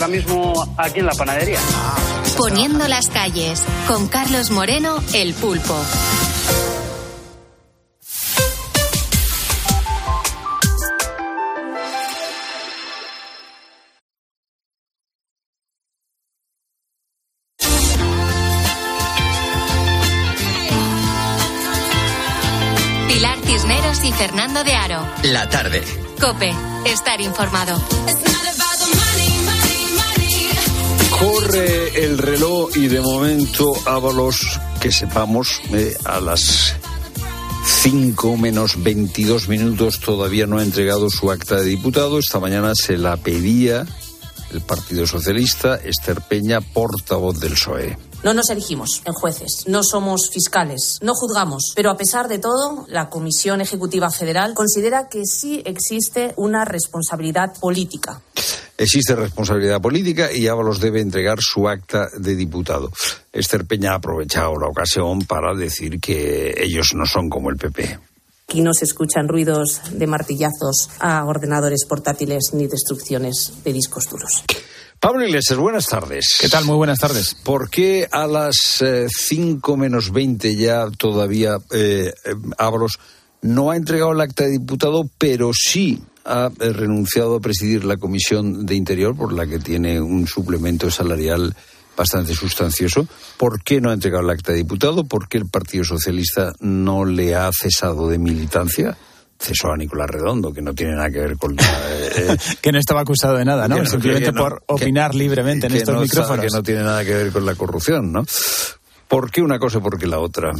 [0.00, 1.58] ahora mismo aquí en la panadería.
[2.36, 5.76] Poniendo las calles, con Carlos Moreno, el pulpo.
[23.08, 25.06] Pilar Cisneros y Fernando de Aro.
[25.24, 25.84] La tarde.
[26.18, 26.54] Cope,
[26.86, 27.78] estar informado.
[31.52, 36.76] El reloj y de momento Ábalos, que sepamos, eh, a las
[37.82, 42.20] 5 menos 22 minutos todavía no ha entregado su acta de diputado.
[42.20, 43.84] Esta mañana se la pedía
[44.52, 48.09] el Partido Socialista, Esther Peña, portavoz del PSOE.
[48.22, 52.84] No nos erigimos en jueces, no somos fiscales, no juzgamos, pero a pesar de todo,
[52.88, 58.20] la Comisión Ejecutiva Federal considera que sí existe una responsabilidad política.
[58.76, 62.90] Existe responsabilidad política y Ábalos debe entregar su acta de diputado.
[63.32, 67.98] Esther Peña ha aprovechado la ocasión para decir que ellos no son como el PP.
[68.50, 74.44] Aquí no se escuchan ruidos de martillazos a ordenadores portátiles ni destrucciones de discos duros.
[75.00, 76.36] Pablo Iglesias, buenas tardes.
[76.38, 76.66] ¿Qué tal?
[76.66, 77.34] Muy buenas tardes.
[77.34, 78.54] ¿Por qué a las
[79.08, 82.98] 5 menos 20 ya todavía eh, eh, Ábalos
[83.40, 87.96] no ha entregado el acta de diputado, pero sí ha eh, renunciado a presidir la
[87.96, 91.56] Comisión de Interior, por la que tiene un suplemento salarial
[91.96, 93.08] bastante sustancioso.
[93.38, 95.04] ¿Por qué no ha entregado el acta de diputado?
[95.04, 98.98] ¿Por qué el Partido Socialista no le ha cesado de militancia?
[99.40, 101.56] Cesó a Nicolás Redondo, que no tiene nada que ver con...
[101.58, 103.84] Eh, que no estaba acusado de nada, ¿no?
[103.86, 106.44] Simplemente por opinar libremente en estos micrófonos.
[106.44, 108.24] que no tiene nada que ver con la corrupción, ¿no?
[109.08, 110.52] ¿Por qué una cosa y por qué la otra?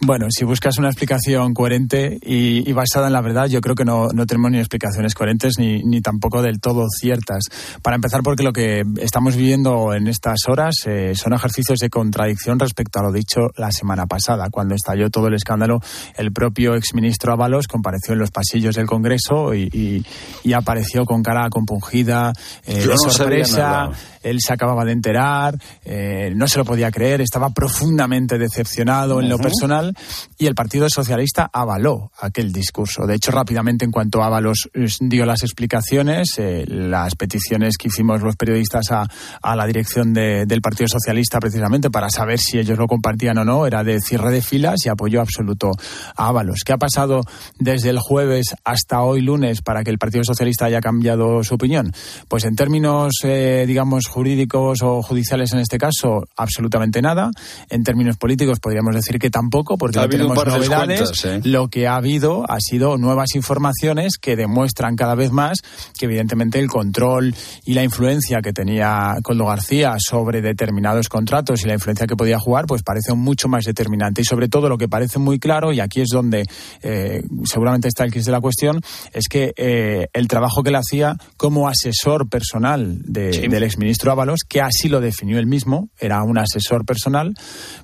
[0.00, 4.08] Bueno, si buscas una explicación coherente y, basada en la verdad, yo creo que no,
[4.28, 7.42] tenemos ni explicaciones coherentes ni, ni, tampoco del todo ciertas.
[7.82, 12.60] Para empezar, porque lo que estamos viviendo en estas horas eh, son ejercicios de contradicción
[12.60, 14.50] respecto a lo dicho la semana pasada.
[14.50, 15.80] Cuando estalló todo el escándalo,
[16.16, 20.04] el propio exministro Ábalos compareció en los pasillos del Congreso y,
[20.54, 22.32] apareció con cara compungida,
[22.66, 23.90] eh, de sorpresa
[24.28, 29.28] él se acababa de enterar, eh, no se lo podía creer, estaba profundamente decepcionado en
[29.28, 29.94] lo personal
[30.38, 33.06] y el Partido Socialista avaló aquel discurso.
[33.06, 38.22] De hecho, rápidamente, en cuanto Ábalos eh, dio las explicaciones, eh, las peticiones que hicimos
[38.22, 39.06] los periodistas a,
[39.42, 43.66] a la dirección del Partido Socialista, precisamente para saber si ellos lo compartían o no,
[43.66, 45.72] era de cierre de filas y apoyo absoluto
[46.16, 46.60] a Ábalos.
[46.64, 47.22] ¿Qué ha pasado
[47.58, 51.92] desde el jueves hasta hoy lunes para que el Partido Socialista haya cambiado su opinión?
[52.28, 57.30] Pues en términos, digamos, jurídicos o judiciales en este caso, absolutamente nada.
[57.70, 61.24] En términos políticos podríamos decir que tampoco, porque no tenemos novedades.
[61.24, 61.40] ¿eh?
[61.44, 65.58] Lo que ha habido ha sido nuevas informaciones que demuestran cada vez más
[65.96, 67.32] que evidentemente el control
[67.64, 72.40] y la influencia que tenía Coldo García sobre determinados contratos y la influencia que podía
[72.40, 74.22] jugar, pues parece mucho más determinante.
[74.22, 76.44] Y sobre todo lo que parece muy claro, y aquí es donde
[76.82, 78.80] eh, seguramente está el quiz de la cuestión,
[79.12, 84.60] es que eh, el trabajo que él hacía como asesor personal del exministro Ábalos, que
[84.60, 87.34] así lo definió él mismo, era un asesor personal,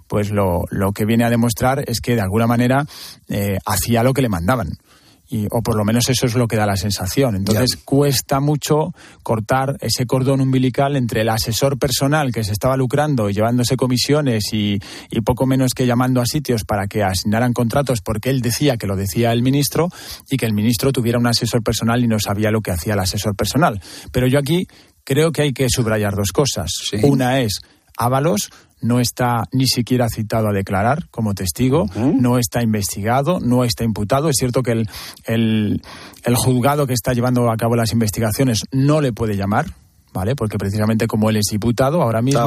[0.06, 2.86] pues lo, lo que viene a demostrar es que de alguna manera
[3.28, 4.78] eh, hacía lo que le mandaban.
[5.26, 7.34] Y, o por lo menos eso es lo que da la sensación.
[7.34, 8.92] Entonces cuesta mucho
[9.22, 14.52] cortar ese cordón umbilical entre el asesor personal que se estaba lucrando y llevándose comisiones
[14.52, 14.78] y,
[15.10, 18.86] y, poco menos que llamando a sitios para que asignaran contratos porque él decía que
[18.86, 19.88] lo decía el ministro
[20.30, 23.00] y que el ministro tuviera un asesor personal y no sabía lo que hacía el
[23.00, 23.80] asesor personal.
[24.12, 24.68] Pero yo aquí
[25.04, 26.70] creo que hay que subrayar dos cosas.
[27.02, 27.60] Una es,
[27.96, 28.50] Ábalos
[28.80, 34.28] no está ni siquiera citado a declarar como testigo, no está investigado, no está imputado.
[34.28, 34.88] Es cierto que el,
[35.24, 35.82] el,
[36.24, 39.66] el juzgado que está llevando a cabo las investigaciones no le puede llamar,
[40.14, 40.34] ¿vale?
[40.36, 42.40] Porque precisamente como él es diputado ahora mismo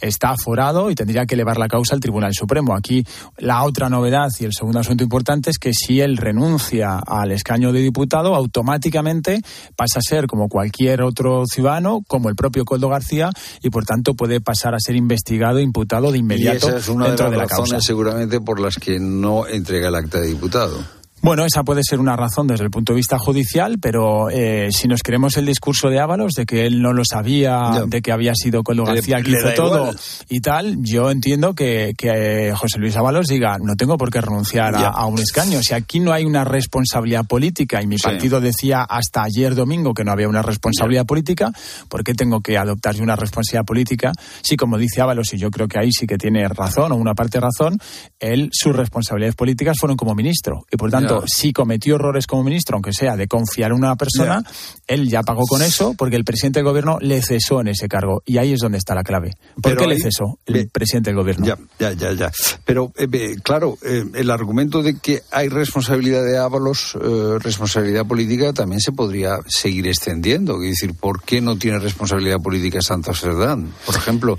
[0.00, 0.90] está aforado.
[0.90, 2.76] y tendría que elevar la causa al Tribunal Supremo.
[2.76, 3.04] Aquí
[3.38, 7.72] la otra novedad y el segundo asunto importante es que si él renuncia al escaño
[7.72, 9.40] de diputado, automáticamente
[9.74, 13.30] pasa a ser como cualquier otro ciudadano, como el propio Coldo García,
[13.62, 17.06] y por tanto puede pasar a ser investigado, imputado de inmediato y esa es una
[17.06, 20.97] dentro de, las razones seguramente por las que no entrega el acta de diputado.
[21.20, 24.86] Bueno, esa puede ser una razón desde el punto de vista judicial, pero eh, si
[24.86, 28.34] nos queremos el discurso de Ábalos, de que él no lo sabía, de que había
[28.36, 29.90] sido Coldo García quien hizo todo
[30.28, 34.76] y tal, yo entiendo que, que, José Luis Ábalos diga, no tengo por qué renunciar
[34.76, 35.60] a, un escaño.
[35.60, 40.04] Si aquí no hay una responsabilidad política, y mi partido decía hasta ayer domingo que
[40.04, 41.50] no había una responsabilidad política,
[41.88, 44.12] ¿por qué tengo que adoptar una responsabilidad política?
[44.42, 47.14] Si, como dice Ábalos, y yo creo que ahí sí que tiene razón, o una
[47.14, 47.78] parte de razón,
[48.20, 50.64] él, sus responsabilidades políticas fueron como ministro.
[50.70, 54.42] Y por tanto, si cometió errores como ministro, aunque sea de confiar en una persona,
[54.86, 58.22] él ya pagó con eso porque el presidente del gobierno le cesó en ese cargo.
[58.26, 59.34] Y ahí es donde está la clave.
[59.60, 61.46] ¿Por qué le cesó el presidente del gobierno?
[61.46, 62.12] Ya, ya, ya.
[62.12, 62.32] ya.
[62.64, 68.52] Pero, eh, claro, eh, el argumento de que hay responsabilidad de Ábalos, eh, responsabilidad política,
[68.52, 70.62] también se podría seguir extendiendo.
[70.62, 73.72] Es decir, ¿por qué no tiene responsabilidad política Santos Cerdán?
[73.86, 74.38] Por ejemplo,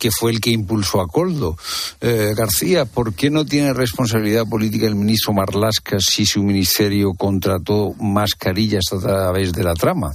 [0.00, 1.56] que fue el que impulsó a Coldo.
[2.00, 8.84] García, ¿por qué no tiene responsabilidad política el ministro Marlasca si su ministerio contrató mascarillas
[8.92, 10.10] a través de la trama.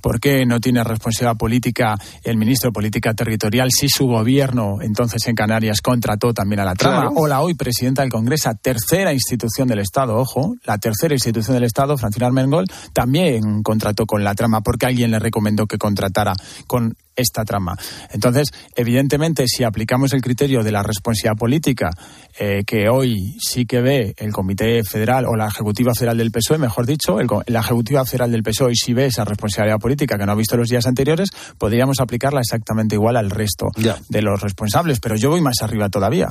[0.00, 5.26] ¿Por qué no tiene responsabilidad política el ministro de Política Territorial si su gobierno entonces
[5.26, 7.10] en Canarias contrató también a la trama?
[7.16, 11.64] O la hoy presidenta del Congreso, tercera institución del Estado, ojo, la tercera institución del
[11.64, 16.34] Estado, Francina Armengol, también contrató con la trama porque alguien le recomendó que contratara
[16.68, 17.76] con esta trama.
[18.12, 21.90] Entonces, evidentemente, si aplicamos el criterio de la responsabilidad política,
[22.38, 26.58] eh, que hoy sí que ve el Comité Federal o la Ejecutiva Federal del PSOE,
[26.58, 30.32] mejor dicho, el, la Ejecutiva Federal del PSOE sí ve esa responsabilidad política que no
[30.32, 35.00] ha visto los días anteriores, podríamos aplicarla exactamente igual al resto de los responsables.
[35.00, 36.28] Pero yo voy más arriba todavía.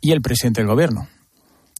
[0.00, 1.08] Y el presidente del gobierno.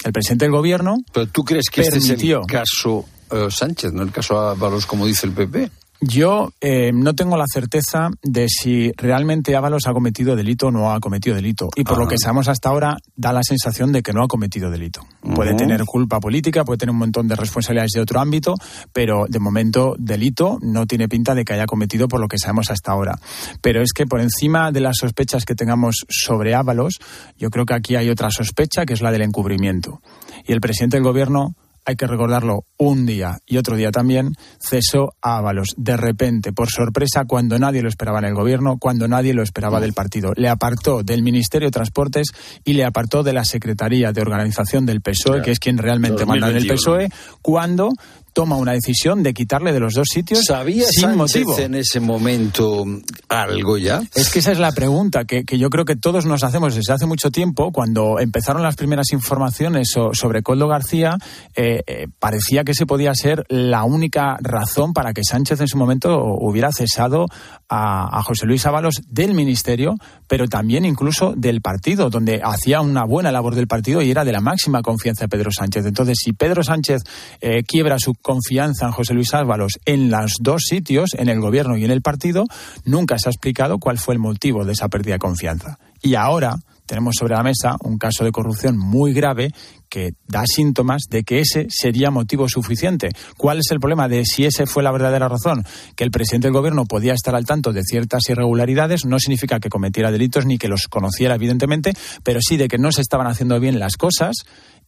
[0.04, 0.96] El presidente del gobierno.
[1.12, 5.06] Pero tú crees que este es el caso eh, Sánchez, no el caso Ábalos, como
[5.06, 5.70] dice el PP.
[6.00, 10.92] Yo eh, no tengo la certeza de si realmente Ábalos ha cometido delito o no
[10.92, 11.68] ha cometido delito.
[11.74, 14.70] Y por lo que sabemos hasta ahora, da la sensación de que no ha cometido
[14.70, 15.00] delito.
[15.34, 18.54] Puede tener culpa política, puede tener un montón de responsabilidades de otro ámbito,
[18.92, 22.70] pero de momento delito no tiene pinta de que haya cometido por lo que sabemos
[22.70, 23.18] hasta ahora.
[23.60, 26.98] Pero es que por encima de las sospechas que tengamos sobre Ábalos,
[27.38, 30.00] yo creo que aquí hay otra sospecha, que es la del encubrimiento.
[30.46, 31.54] Y el presidente del gobierno
[31.86, 35.68] hay que recordarlo, un día y otro día también, cesó a Ábalos.
[35.76, 39.80] De repente, por sorpresa, cuando nadie lo esperaba en el gobierno, cuando nadie lo esperaba
[39.80, 40.32] del partido.
[40.34, 42.32] Le apartó del Ministerio de Transportes
[42.64, 46.50] y le apartó de la Secretaría de Organización del PSOE, que es quien realmente manda
[46.50, 47.08] en el PSOE,
[47.40, 47.90] cuando
[48.36, 51.58] toma una decisión de quitarle de los dos sitios ¿Sabía sin Sánchez motivo.
[51.58, 52.84] en ese momento
[53.30, 54.02] algo ya?
[54.14, 56.92] Es que esa es la pregunta que, que yo creo que todos nos hacemos desde
[56.92, 57.72] hace mucho tiempo.
[57.72, 61.16] Cuando empezaron las primeras informaciones so- sobre Coldo García,
[61.56, 65.78] eh, eh, parecía que ese podía ser la única razón para que Sánchez en su
[65.78, 67.24] momento hubiera cesado
[67.70, 69.94] a, a José Luis Ábalos del ministerio,
[70.28, 74.32] pero también incluso del partido, donde hacía una buena labor del partido y era de
[74.32, 75.86] la máxima confianza de Pedro Sánchez.
[75.86, 77.00] Entonces, si Pedro Sánchez
[77.40, 81.76] eh, quiebra su confianza en José Luis Ábalos en los dos sitios, en el gobierno
[81.76, 82.44] y en el partido,
[82.84, 85.78] nunca se ha explicado cuál fue el motivo de esa pérdida de confianza.
[86.02, 86.56] Y ahora
[86.86, 89.52] tenemos sobre la mesa un caso de corrupción muy grave
[89.88, 93.10] que da síntomas de que ese sería motivo suficiente.
[93.36, 95.64] ¿Cuál es el problema de si ese fue la verdadera razón?
[95.94, 99.68] Que el presidente del gobierno podía estar al tanto de ciertas irregularidades, no significa que
[99.68, 101.92] cometiera delitos ni que los conociera, evidentemente,
[102.24, 104.34] pero sí de que no se estaban haciendo bien las cosas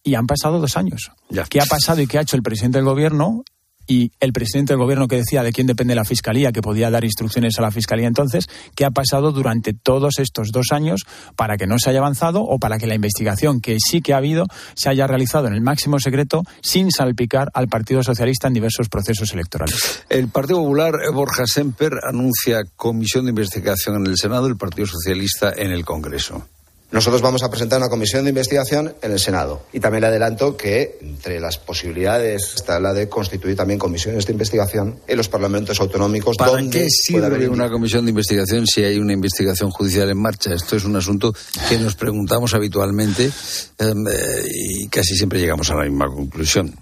[0.02, 1.10] y han pasado dos años.
[1.48, 3.44] ¿Qué ha pasado y qué ha hecho el presidente del gobierno?
[3.90, 7.04] Y el presidente del gobierno que decía de quién depende la fiscalía, que podía dar
[7.04, 11.66] instrucciones a la fiscalía entonces, ¿qué ha pasado durante todos estos dos años para que
[11.66, 14.44] no se haya avanzado o para que la investigación que sí que ha habido
[14.74, 19.32] se haya realizado en el máximo secreto sin salpicar al Partido Socialista en diversos procesos
[19.32, 20.04] electorales?
[20.10, 25.54] El Partido Popular, Borja Semper, anuncia comisión de investigación en el Senado, el Partido Socialista
[25.56, 26.46] en el Congreso.
[26.90, 29.66] Nosotros vamos a presentar una comisión de investigación en el Senado.
[29.74, 34.32] Y también le adelanto que entre las posibilidades está la de constituir también comisiones de
[34.32, 36.38] investigación en los parlamentos autonómicos.
[36.38, 40.08] ¿Para donde qué pueda haber sirve una comisión de investigación si hay una investigación judicial
[40.08, 40.54] en marcha?
[40.54, 41.34] Esto es un asunto
[41.68, 43.30] que nos preguntamos habitualmente
[43.78, 46.74] em, eh, y casi siempre llegamos a la misma conclusión.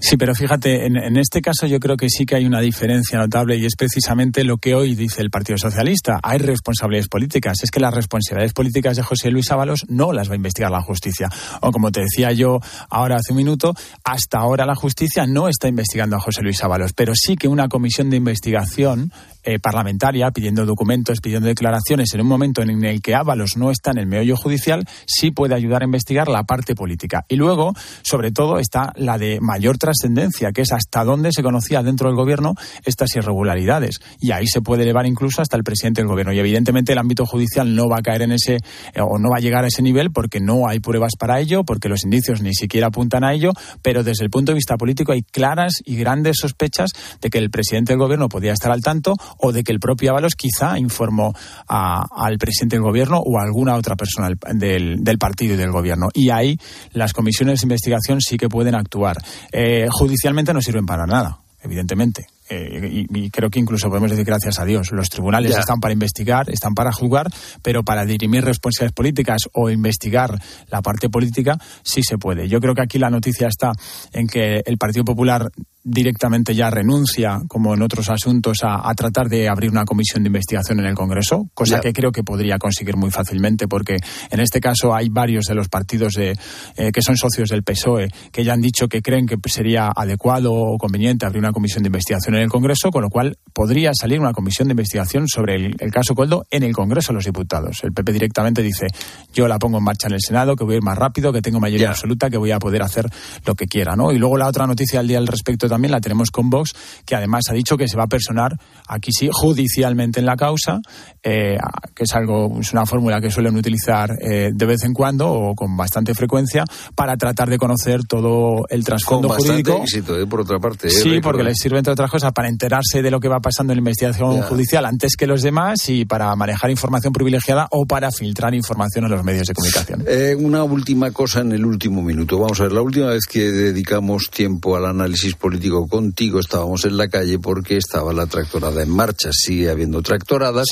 [0.00, 3.16] Sí, pero fíjate, en, en este caso yo creo que sí que hay una diferencia
[3.16, 6.18] notable y es precisamente lo que hoy dice el Partido Socialista.
[6.20, 7.58] Hay responsabilidades políticas.
[7.62, 9.51] Es que las responsabilidades políticas de José Luis
[9.88, 11.28] No las va a investigar la justicia.
[11.60, 13.74] O como te decía yo ahora hace un minuto,
[14.04, 17.68] hasta ahora la justicia no está investigando a José Luis Ábalos, pero sí que una
[17.68, 19.12] comisión de investigación
[19.44, 23.90] eh, parlamentaria pidiendo documentos, pidiendo declaraciones en un momento en el que Ábalos no está
[23.90, 27.24] en el meollo judicial, sí puede ayudar a investigar la parte política.
[27.28, 31.82] Y luego, sobre todo, está la de mayor trascendencia, que es hasta dónde se conocía
[31.82, 34.00] dentro del gobierno estas irregularidades.
[34.20, 36.32] Y ahí se puede elevar incluso hasta el presidente del gobierno.
[36.32, 39.38] Y evidentemente el ámbito judicial no va a caer en ese, eh, o no va
[39.38, 42.54] a llegar a ese nivel porque no hay pruebas para ello, porque los indicios ni
[42.54, 46.36] siquiera apuntan a ello, pero desde el punto de vista político hay claras y grandes
[46.38, 46.90] sospechas
[47.20, 50.10] de que el presidente del gobierno podía estar al tanto o de que el propio
[50.12, 51.34] Ábalos quizá informó
[51.68, 55.70] a- al presidente del gobierno o a alguna otra persona del, del- partido y del
[55.70, 56.08] gobierno.
[56.14, 56.58] Y ahí
[56.92, 59.16] las comisiones de investigación sí que pueden actuar.
[59.52, 62.26] Eh, judicialmente no sirven para nada, evidentemente.
[62.50, 64.90] Eh, y, y creo que incluso podemos decir gracias a Dios.
[64.92, 65.60] Los tribunales Ya.
[65.60, 67.28] están para investigar, están para juzgar,
[67.62, 70.38] pero para dirimir responsabilidades políticas o investigar
[70.70, 72.48] la parte política sí se puede.
[72.48, 73.72] Yo creo que aquí la noticia está
[74.12, 75.50] en que el Partido Popular
[75.84, 80.28] directamente ya renuncia, como en otros asuntos, a, a tratar de abrir una comisión de
[80.28, 83.96] investigación en el Congreso, cosa que creo que podría conseguir muy fácilmente, porque
[84.30, 86.36] en este caso hay varios de los partidos de,
[86.76, 90.52] eh, que son socios del PSOE que ya han dicho que creen que sería adecuado
[90.52, 94.20] o conveniente abrir una comisión de investigación en el Congreso, con lo cual podría salir
[94.20, 97.80] una comisión de investigación sobre el, el caso Coldo en el Congreso de los Diputados.
[97.82, 98.86] El PP directamente dice,
[99.32, 101.42] yo la pongo en marcha en el Senado, que voy a ir más rápido, que
[101.42, 103.06] tengo mayoría absoluta, que voy a poder hacer
[103.44, 104.12] lo que quiera, ¿no?
[104.12, 106.72] Y luego la otra noticia del día al respecto también la tenemos con Vox,
[107.04, 108.56] que además ha dicho que se va a personar,
[108.88, 110.80] aquí sí, judicialmente en la causa,
[111.22, 111.56] eh,
[111.94, 115.54] que es algo, es una fórmula que suelen utilizar eh, de vez en cuando o
[115.54, 116.64] con bastante frecuencia
[116.94, 119.82] para tratar de conocer todo el Con trasfondo bastante jurídico.
[119.82, 120.88] éxito, eh, por otra parte.
[120.88, 123.72] eh, Sí, porque les sirve, entre otras cosas, para enterarse de lo que va pasando
[123.72, 128.10] en la investigación judicial antes que los demás y para manejar información privilegiada o para
[128.10, 130.04] filtrar información en los medios de comunicación.
[130.06, 132.38] Eh, una última cosa en el último minuto.
[132.38, 136.96] Vamos a ver, la última vez que dedicamos tiempo al análisis político contigo estábamos en
[136.96, 139.30] la calle porque estaba la tractorada en marcha.
[139.32, 140.68] Sigue habiendo tractoradas.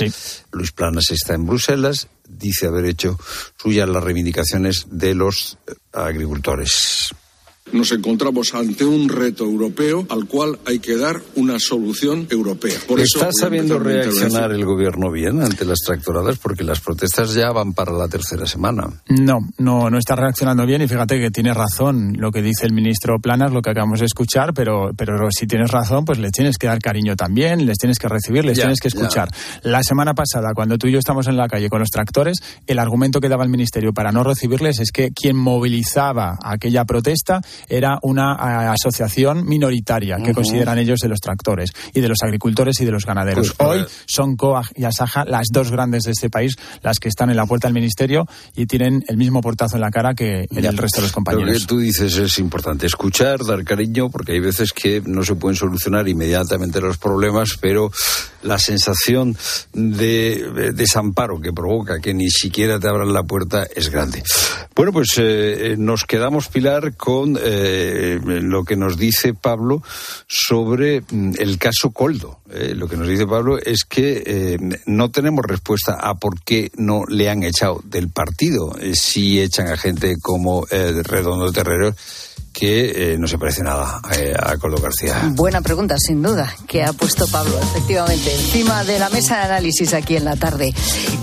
[0.53, 2.09] Luis Planas está en Bruselas.
[2.29, 3.19] Dice haber hecho
[3.57, 7.11] suyas las reivindicaciones de los eh, agricultores.
[7.73, 12.79] Nos encontramos ante un reto europeo al cual hay que dar una solución europea.
[12.87, 16.39] Por ¿Está sabiendo reaccionar el gobierno bien ante las tractoradas?
[16.39, 18.89] Porque las protestas ya van para la tercera semana.
[19.09, 22.73] No, no, no está reaccionando bien y fíjate que tiene razón lo que dice el
[22.73, 26.59] ministro Planas, lo que acabamos de escuchar, pero, pero si tienes razón, pues les tienes
[26.59, 29.29] que dar cariño también, les tienes que recibir, les tienes que escuchar.
[29.63, 32.79] La semana pasada, cuando tú y yo estamos en la calle con los tractores, el
[32.79, 37.99] argumento que daba el ministerio para no recibirles es que quien movilizaba aquella protesta era
[38.03, 42.91] una asociación minoritaria que consideran ellos de los tractores y de los agricultores y de
[42.91, 43.55] los ganaderos.
[43.57, 47.31] Pues, Hoy son COAG y Asaja las dos grandes de este país las que están
[47.31, 50.77] en la puerta del ministerio y tienen el mismo portazo en la cara que el
[50.77, 51.53] resto de los compañeros.
[51.53, 55.35] Lo que tú dices es importante, escuchar, dar cariño, porque hay veces que no se
[55.35, 57.91] pueden solucionar inmediatamente los problemas, pero
[58.43, 59.37] la sensación
[59.73, 64.23] de desamparo que provoca que ni siquiera te abran la puerta es grande.
[64.75, 69.83] Bueno, pues eh, nos quedamos, Pilar, con eh, lo que nos dice Pablo
[70.27, 72.41] sobre mm, el caso Coldo.
[72.51, 77.05] Eh, lo que nos dice Pablo es que no tenemos respuesta a por qué no
[77.07, 81.95] le han echado del partido si echan a gente como Redondo Terrero
[82.61, 85.31] que eh, no se parece nada eh, a Coldo García.
[85.33, 89.95] Buena pregunta, sin duda, que ha puesto Pablo, efectivamente, encima de la mesa de análisis
[89.95, 90.75] aquí en la tarde.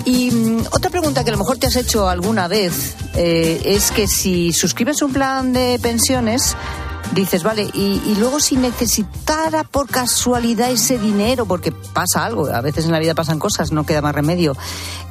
[0.03, 3.91] Y mm, otra pregunta que a lo mejor te has hecho alguna vez eh, es
[3.91, 6.57] que si suscribes un plan de pensiones,
[7.13, 12.85] dices, vale, y, luego si necesitara por casualidad ese dinero, porque pasa algo, a veces
[12.85, 14.55] en la vida pasan cosas, no queda más remedio,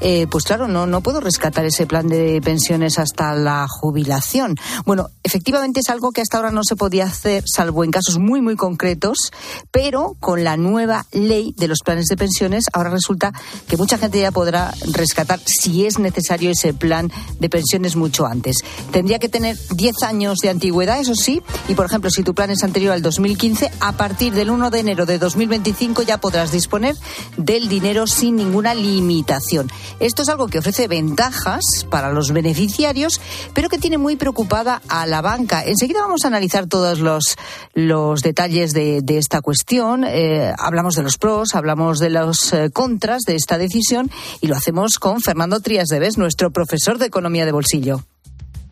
[0.00, 4.56] eh, pues claro, no, no puedo rescatar ese plan de pensiones hasta la jubilación.
[4.84, 8.40] Bueno, efectivamente es algo que hasta ahora no se podía hacer, salvo en casos muy,
[8.40, 9.32] muy concretos,
[9.70, 13.32] pero con la nueva ley de los planes de pensiones, ahora resulta
[13.68, 18.58] que mucha gente ya podrá rescatar, si es necesario, ese plan de pensiones mucho antes.
[18.90, 22.50] Tendría que tener 10 años de antigüedad, eso sí, y por ejemplo, si tu plan
[22.50, 26.96] es anterior al 2015, a partir del 1 de enero de 2025 ya podrás disponer
[27.36, 29.70] del dinero sin ninguna limitación.
[30.00, 33.20] Esto es algo que ofrece ventajas para los beneficiarios,
[33.54, 35.62] pero que tiene muy preocupada a la banca.
[35.64, 37.36] Enseguida vamos a analizar todos los,
[37.74, 40.04] los detalles de, esta cuestión.
[40.04, 44.10] Eh, hablamos de los pros, hablamos de los eh, contras de esta decisión
[44.40, 48.02] y lo hacemos con Fernando Trías de Bes, nuestro profesor de Economía de Bolsillo.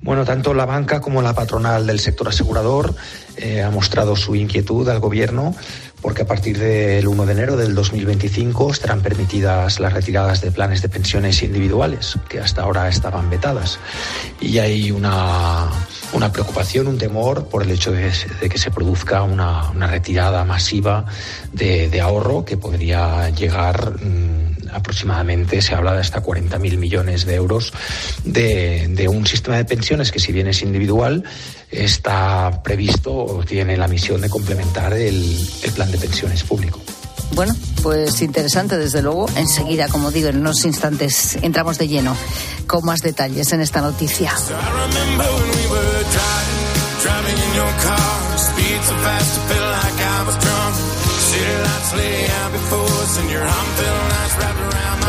[0.04, 2.94] Bueno, tanto la banca como la patronal del sector asegurador
[3.38, 5.54] eh, ha mostrado su inquietud al Gobierno
[6.02, 10.82] porque a partir del 1 de enero del 2025 estarán permitidas las retiradas de planes
[10.82, 13.78] de pensiones individuales, que hasta ahora estaban vetadas.
[14.38, 15.70] Y hay una,
[16.12, 18.12] una preocupación, un temor por el hecho de,
[18.50, 21.06] que se produzca una, retirada masiva
[21.54, 23.94] de, ahorro que podría llegar.
[24.04, 27.72] Mm, aproximadamente se habla de hasta 40.000 millones de euros
[28.24, 31.24] de, de un sistema de pensiones que si bien es individual,
[31.70, 36.80] está previsto o tiene la misión de complementar el, el plan de pensiones público.
[37.32, 39.26] Bueno, pues interesante desde luego.
[39.36, 42.16] Enseguida, como digo, en unos instantes entramos de lleno
[42.66, 44.32] con más detalles en esta noticia.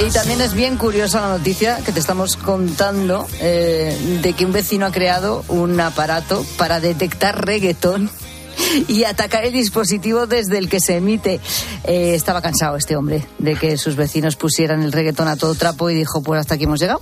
[0.06, 4.52] Y también es bien curiosa la noticia que te estamos contando eh, de que un
[4.52, 8.10] vecino ha creado un aparato para detectar reggaetón
[8.88, 11.40] y atacar el dispositivo desde el que se emite.
[11.86, 15.90] Eh, estaba cansado este hombre de que sus vecinos pusieran el reggaetón a todo trapo
[15.90, 17.02] y dijo, pues hasta aquí hemos llegado.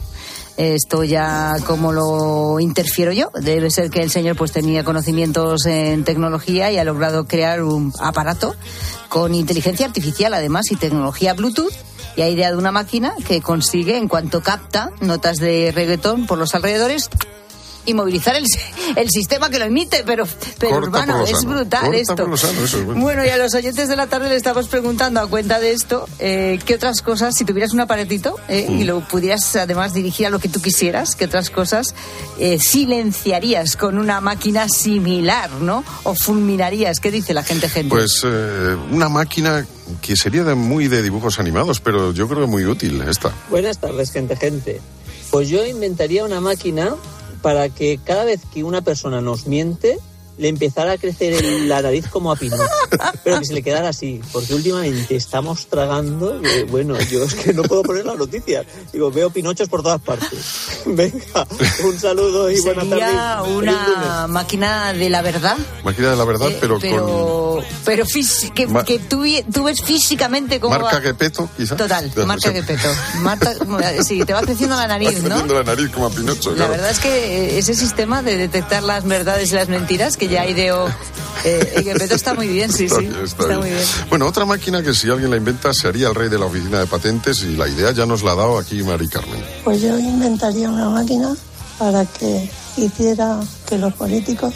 [0.57, 3.31] Esto ya como lo interfiero yo.
[3.39, 7.91] Debe ser que el señor pues tenía conocimientos en tecnología y ha logrado crear un
[7.99, 8.55] aparato
[9.09, 11.73] con inteligencia artificial además y tecnología Bluetooth
[12.15, 16.53] y ha ideado una máquina que consigue, en cuanto capta notas de reggaetón por los
[16.53, 17.09] alrededores,
[17.85, 18.45] y movilizar el,
[18.95, 20.25] el, sistema que lo emite, pero,
[20.59, 22.27] pero urbano, es brutal esto.
[22.95, 23.25] bueno.
[23.25, 26.59] y a los oyentes de la tarde le estamos preguntando a cuenta de esto, eh,
[26.65, 28.87] ¿qué otras cosas, si tuvieras un aparatito eh, y mm.
[28.87, 31.95] lo pudieras además dirigir a lo que tú quisieras, qué otras cosas
[32.39, 35.83] eh, silenciarías con una máquina similar, ¿no?
[36.03, 37.89] O fulminarías, ¿qué dice la gente, gente?
[37.89, 38.23] Pues
[38.91, 39.65] una máquina
[40.01, 43.31] que sería de, muy de dibujos animados, pero yo creo que muy útil esta.
[43.49, 44.81] Buenas tardes, gente, gente.
[45.29, 46.95] Pues yo inventaría una máquina
[47.43, 49.99] para que cada vez que una persona nos miente,
[50.37, 52.63] le empezara a crecer la nariz como a Pinocho,
[53.23, 57.63] pero que se le quedara así, porque últimamente estamos tragando, bueno, yo es que no
[57.63, 60.83] puedo poner la noticia, digo, veo Pinochos por todas partes.
[60.85, 61.47] Venga,
[61.85, 63.55] un saludo y buenas tardes.
[63.55, 65.57] una máquina de la verdad.
[65.83, 66.79] Máquina de la verdad, eh, pero,
[67.85, 70.77] pero que, que tú, tú, ves físicamente como.
[70.77, 71.77] Marca Gepeto, quizás.
[71.77, 72.87] Total, marca Gepeto.
[73.19, 73.53] Marta,
[74.03, 75.29] sí, te va creciendo la nariz, ¿no?
[75.29, 76.55] creciendo la nariz como a Pinocho.
[76.55, 80.47] La verdad es que ese sistema de detectar las verdades y las mentiras que ya
[80.47, 80.89] ideó
[81.43, 83.09] eh, está muy bien, sí, sí.
[83.23, 83.83] Está, muy bien.
[84.09, 86.85] Bueno, otra máquina que si alguien la inventa sería el rey de la oficina de
[86.85, 89.43] patentes y la idea ya nos la ha dado aquí Mari Carmen.
[89.63, 91.35] Pues yo inventaría una máquina
[91.77, 94.53] para que hiciera que los políticos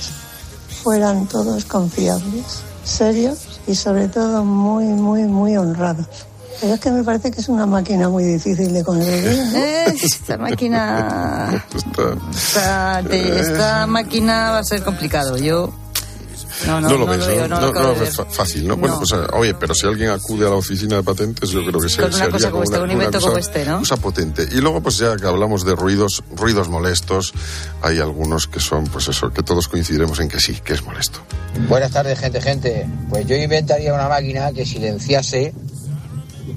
[0.84, 6.07] fueran todos confiables, serios y sobre todo muy, muy, muy honrados.
[6.60, 9.43] Pero es que me parece que es una máquina muy difícil de conseguir.
[10.01, 11.64] Esta máquina.
[12.32, 15.38] Esta, esta máquina va a ser complicado.
[15.38, 15.74] Yo
[16.66, 18.78] no, no, no, lo ves, no, no, es fácil, ¿no?
[18.78, 21.89] Bueno, pues oye, pero si alguien acude a la oficina de patentes, yo creo que
[21.89, 23.80] se, sería como, una, un invento como este, ¿no?
[23.80, 24.47] Cosa potente.
[24.51, 27.34] Y luego, pues ya que hablamos de ruidos, ruidos molestos,
[27.82, 31.20] hay algunos que son, pues eso, que todos coincidiremos en que sí, que es molesto.
[31.70, 32.88] Buenas tardes, gente, gente.
[33.10, 35.53] Pues yo inventaría una máquina que silenciase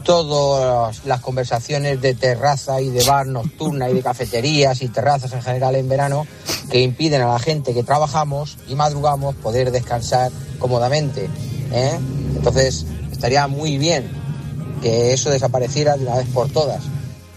[0.04, 5.42] todas las conversaciones de terraza y de bar nocturna y de cafeterías y terrazas en
[5.42, 6.26] general en verano
[6.70, 11.28] que impiden a la gente que trabajamos y madrugamos poder descansar cómodamente.
[11.72, 11.98] ¿eh?
[12.36, 14.10] Entonces estaría muy bien
[14.82, 16.82] que eso desapareciera de una vez por todas.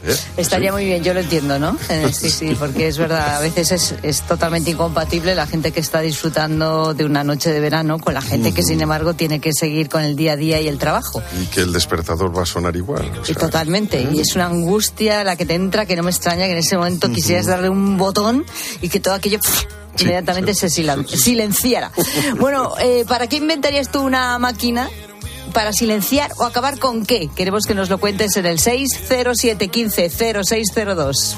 [0.06, 0.16] ¿Eh?
[0.38, 1.78] Estaría muy bien, yo lo entiendo, ¿no?
[1.90, 5.80] Eh, sí, sí, porque es verdad, a veces es, es, totalmente incompatible la gente que
[5.80, 9.54] está disfrutando de una noche de verano con la gente que, sin embargo, tiene que
[9.54, 11.22] seguir con el día a día y el trabajo.
[11.42, 13.10] Y que el despertador va a sonar igual.
[13.28, 16.52] y totalmente, y es una angustia la que te entra que no me extraña que
[16.52, 18.46] en ese momento quisieras darle un botón
[18.82, 19.40] y que todo aquello...
[20.00, 21.92] inmediatamente se silenciara.
[22.40, 24.90] bueno, eh, ¿para qué inventarías tú una máquina
[25.54, 27.30] para silenciar o acabar con qué?
[27.36, 30.10] Queremos que nos lo cuentes en el 60715
[30.44, 31.38] 0602.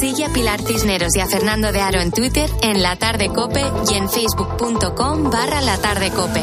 [0.00, 3.64] Sigue a Pilar Cisneros y a Fernando de Aro en Twitter, en La Tarde Cope
[3.90, 6.42] y en facebook.com barra La Tarde Cope.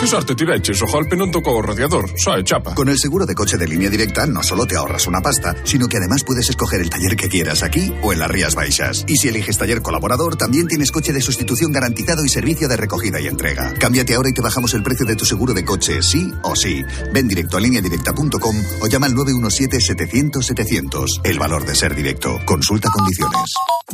[0.00, 2.72] Che sorte ti regge, so al non tocó radiador, sai, chapa.
[2.72, 5.88] Con el seguro de coche de línea directa no solo te ahorras una pasta, sino
[5.88, 9.04] que además puedes escoger el taller que quieras aquí o en las Rías Baixas.
[9.06, 13.20] Y si eliges taller colaborador, también tienes coche de sustitución garantizado y servicio de recogida
[13.20, 13.74] y entrega.
[13.74, 16.82] Cámbiate ahora y te bajamos el precio de tu seguro de coche, sí o sí.
[17.12, 21.20] Ven directo a lineadirecta.com o llama al 917-700-700.
[21.24, 22.40] El valor de ser directo.
[22.46, 23.52] Consulta condiciones.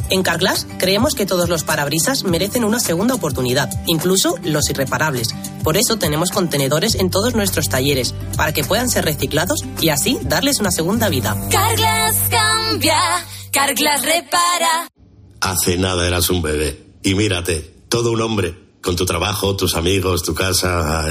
[0.08, 5.34] En Carglass creemos que todos los parabrisas merecen una segunda oportunidad, incluso los irreparables.
[5.64, 10.18] Por eso tenemos contenedores en todos nuestros talleres para que puedan ser reciclados y así
[10.22, 11.36] darles una segunda vida.
[11.50, 12.98] Carglass cambia,
[13.52, 14.88] Carglass repara.
[15.40, 18.66] Hace nada eras un bebé y mírate, todo un hombre.
[18.82, 21.06] Con tu trabajo, tus amigos, tu casa.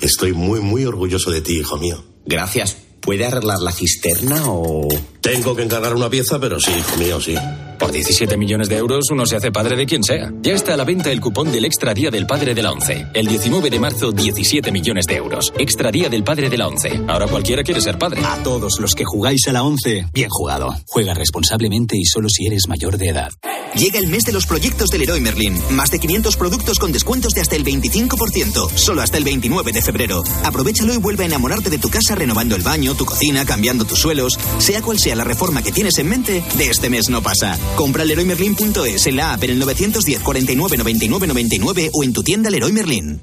[0.00, 2.02] estoy muy, muy orgulloso de ti, hijo mío.
[2.24, 2.78] Gracias.
[3.00, 4.88] ¿Puede arreglar la cisterna o...?
[5.20, 7.34] Tengo que encargar una pieza, pero sí, hijo mío, sí.
[7.78, 10.32] Por 17 millones de euros uno se hace padre de quien sea.
[10.42, 13.06] Ya está a la venta el cupón del Extra Día del Padre de la ONCE.
[13.14, 15.52] El 19 de marzo, 17 millones de euros.
[15.58, 17.00] Extra Día del Padre de la ONCE.
[17.06, 18.20] Ahora cualquiera quiere ser padre.
[18.24, 20.74] A todos los que jugáis a la ONCE, bien jugado.
[20.86, 23.30] Juega responsablemente y solo si eres mayor de edad.
[23.74, 25.56] Llega el mes de los proyectos del Leroy Merlin.
[25.70, 28.70] Más de 500 productos con descuentos de hasta el 25%.
[28.74, 30.24] Solo hasta el 29 de febrero.
[30.44, 34.00] Aprovechalo y vuelve a enamorarte de tu casa renovando el baño, tu cocina, cambiando tus
[34.00, 34.38] suelos.
[34.58, 37.58] Sea cual sea la reforma que tienes en mente, de este mes no pasa.
[37.76, 38.56] Compra Leroy Merlin
[38.86, 42.72] es en la app en el 910 49 99 99 o en tu tienda Leroy
[42.72, 43.22] Merlin.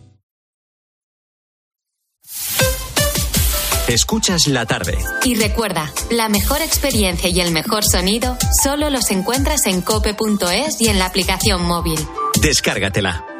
[3.88, 4.98] Escuchas la tarde.
[5.24, 10.88] Y recuerda, la mejor experiencia y el mejor sonido solo los encuentras en cope.es y
[10.88, 12.00] en la aplicación móvil.
[12.42, 13.35] Descárgatela.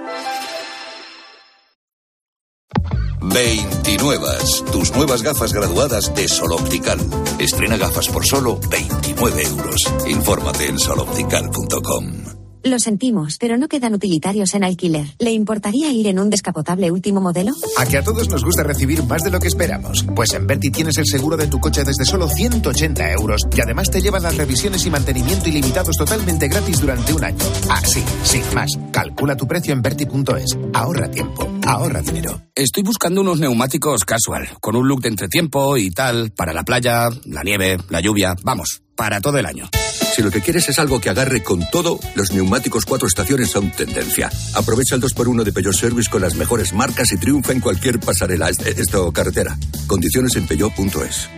[3.34, 4.28] 29.
[4.72, 7.00] Tus nuevas gafas graduadas de Sol Optical.
[7.40, 9.82] Estrena gafas por solo 29 euros.
[10.08, 12.45] Infórmate en soloptical.com.
[12.66, 15.06] Lo sentimos, pero no quedan utilitarios en alquiler.
[15.20, 17.52] ¿Le importaría ir en un descapotable último modelo?
[17.78, 20.04] A que a todos nos gusta recibir más de lo que esperamos.
[20.16, 23.92] Pues en Berti tienes el seguro de tu coche desde solo 180 euros y además
[23.92, 27.46] te llevan las revisiones y mantenimiento ilimitados totalmente gratis durante un año.
[27.70, 28.72] Ah, sí, sin más.
[28.92, 30.58] Calcula tu precio en Berti.es.
[30.74, 32.42] Ahorra tiempo, ahorra dinero.
[32.56, 37.10] Estoy buscando unos neumáticos casual, con un look de entretiempo y tal, para la playa,
[37.26, 38.36] la nieve, la lluvia.
[38.42, 39.70] Vamos para todo el año.
[40.16, 43.70] Si lo que quieres es algo que agarre con todo, los neumáticos cuatro estaciones son
[43.72, 44.32] tendencia.
[44.54, 48.50] Aprovecha el 2x1 de Peugeot Service con las mejores marcas y triunfa en cualquier pasarela.
[48.50, 49.58] Esto, carretera.
[49.88, 51.30] Condiciones en peugeot.es.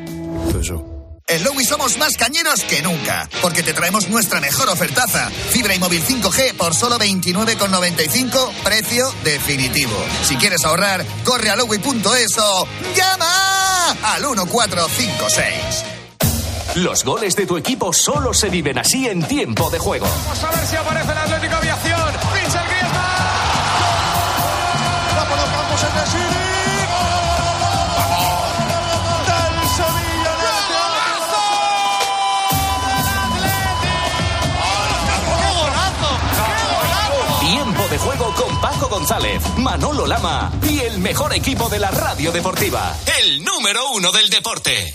[1.30, 5.30] En Lowy somos más cañeros que nunca, porque te traemos nuestra mejor ofertaza.
[5.30, 9.98] Fibra y móvil 5G por solo 29,95, precio definitivo.
[10.24, 15.97] Si quieres ahorrar, corre a lowy.es o llama al 1456.
[16.76, 20.06] Los goles de tu equipo solo se viven así en tiempo de juego.
[20.06, 22.12] Vamos a ver si aparece el Atlético Aviación.
[22.34, 23.18] Pincha el Griezmann.
[25.16, 26.44] La colocamos en el City.
[29.28, 30.34] Del Sevilla.
[37.40, 42.32] Tiempo de juego con Paco González, Manolo Lama y el mejor equipo de la radio
[42.32, 42.96] deportiva.
[43.20, 44.94] El número uno del deporte.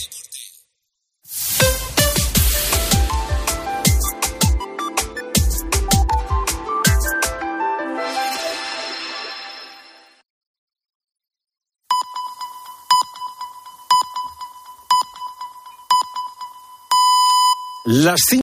[17.84, 18.22] Las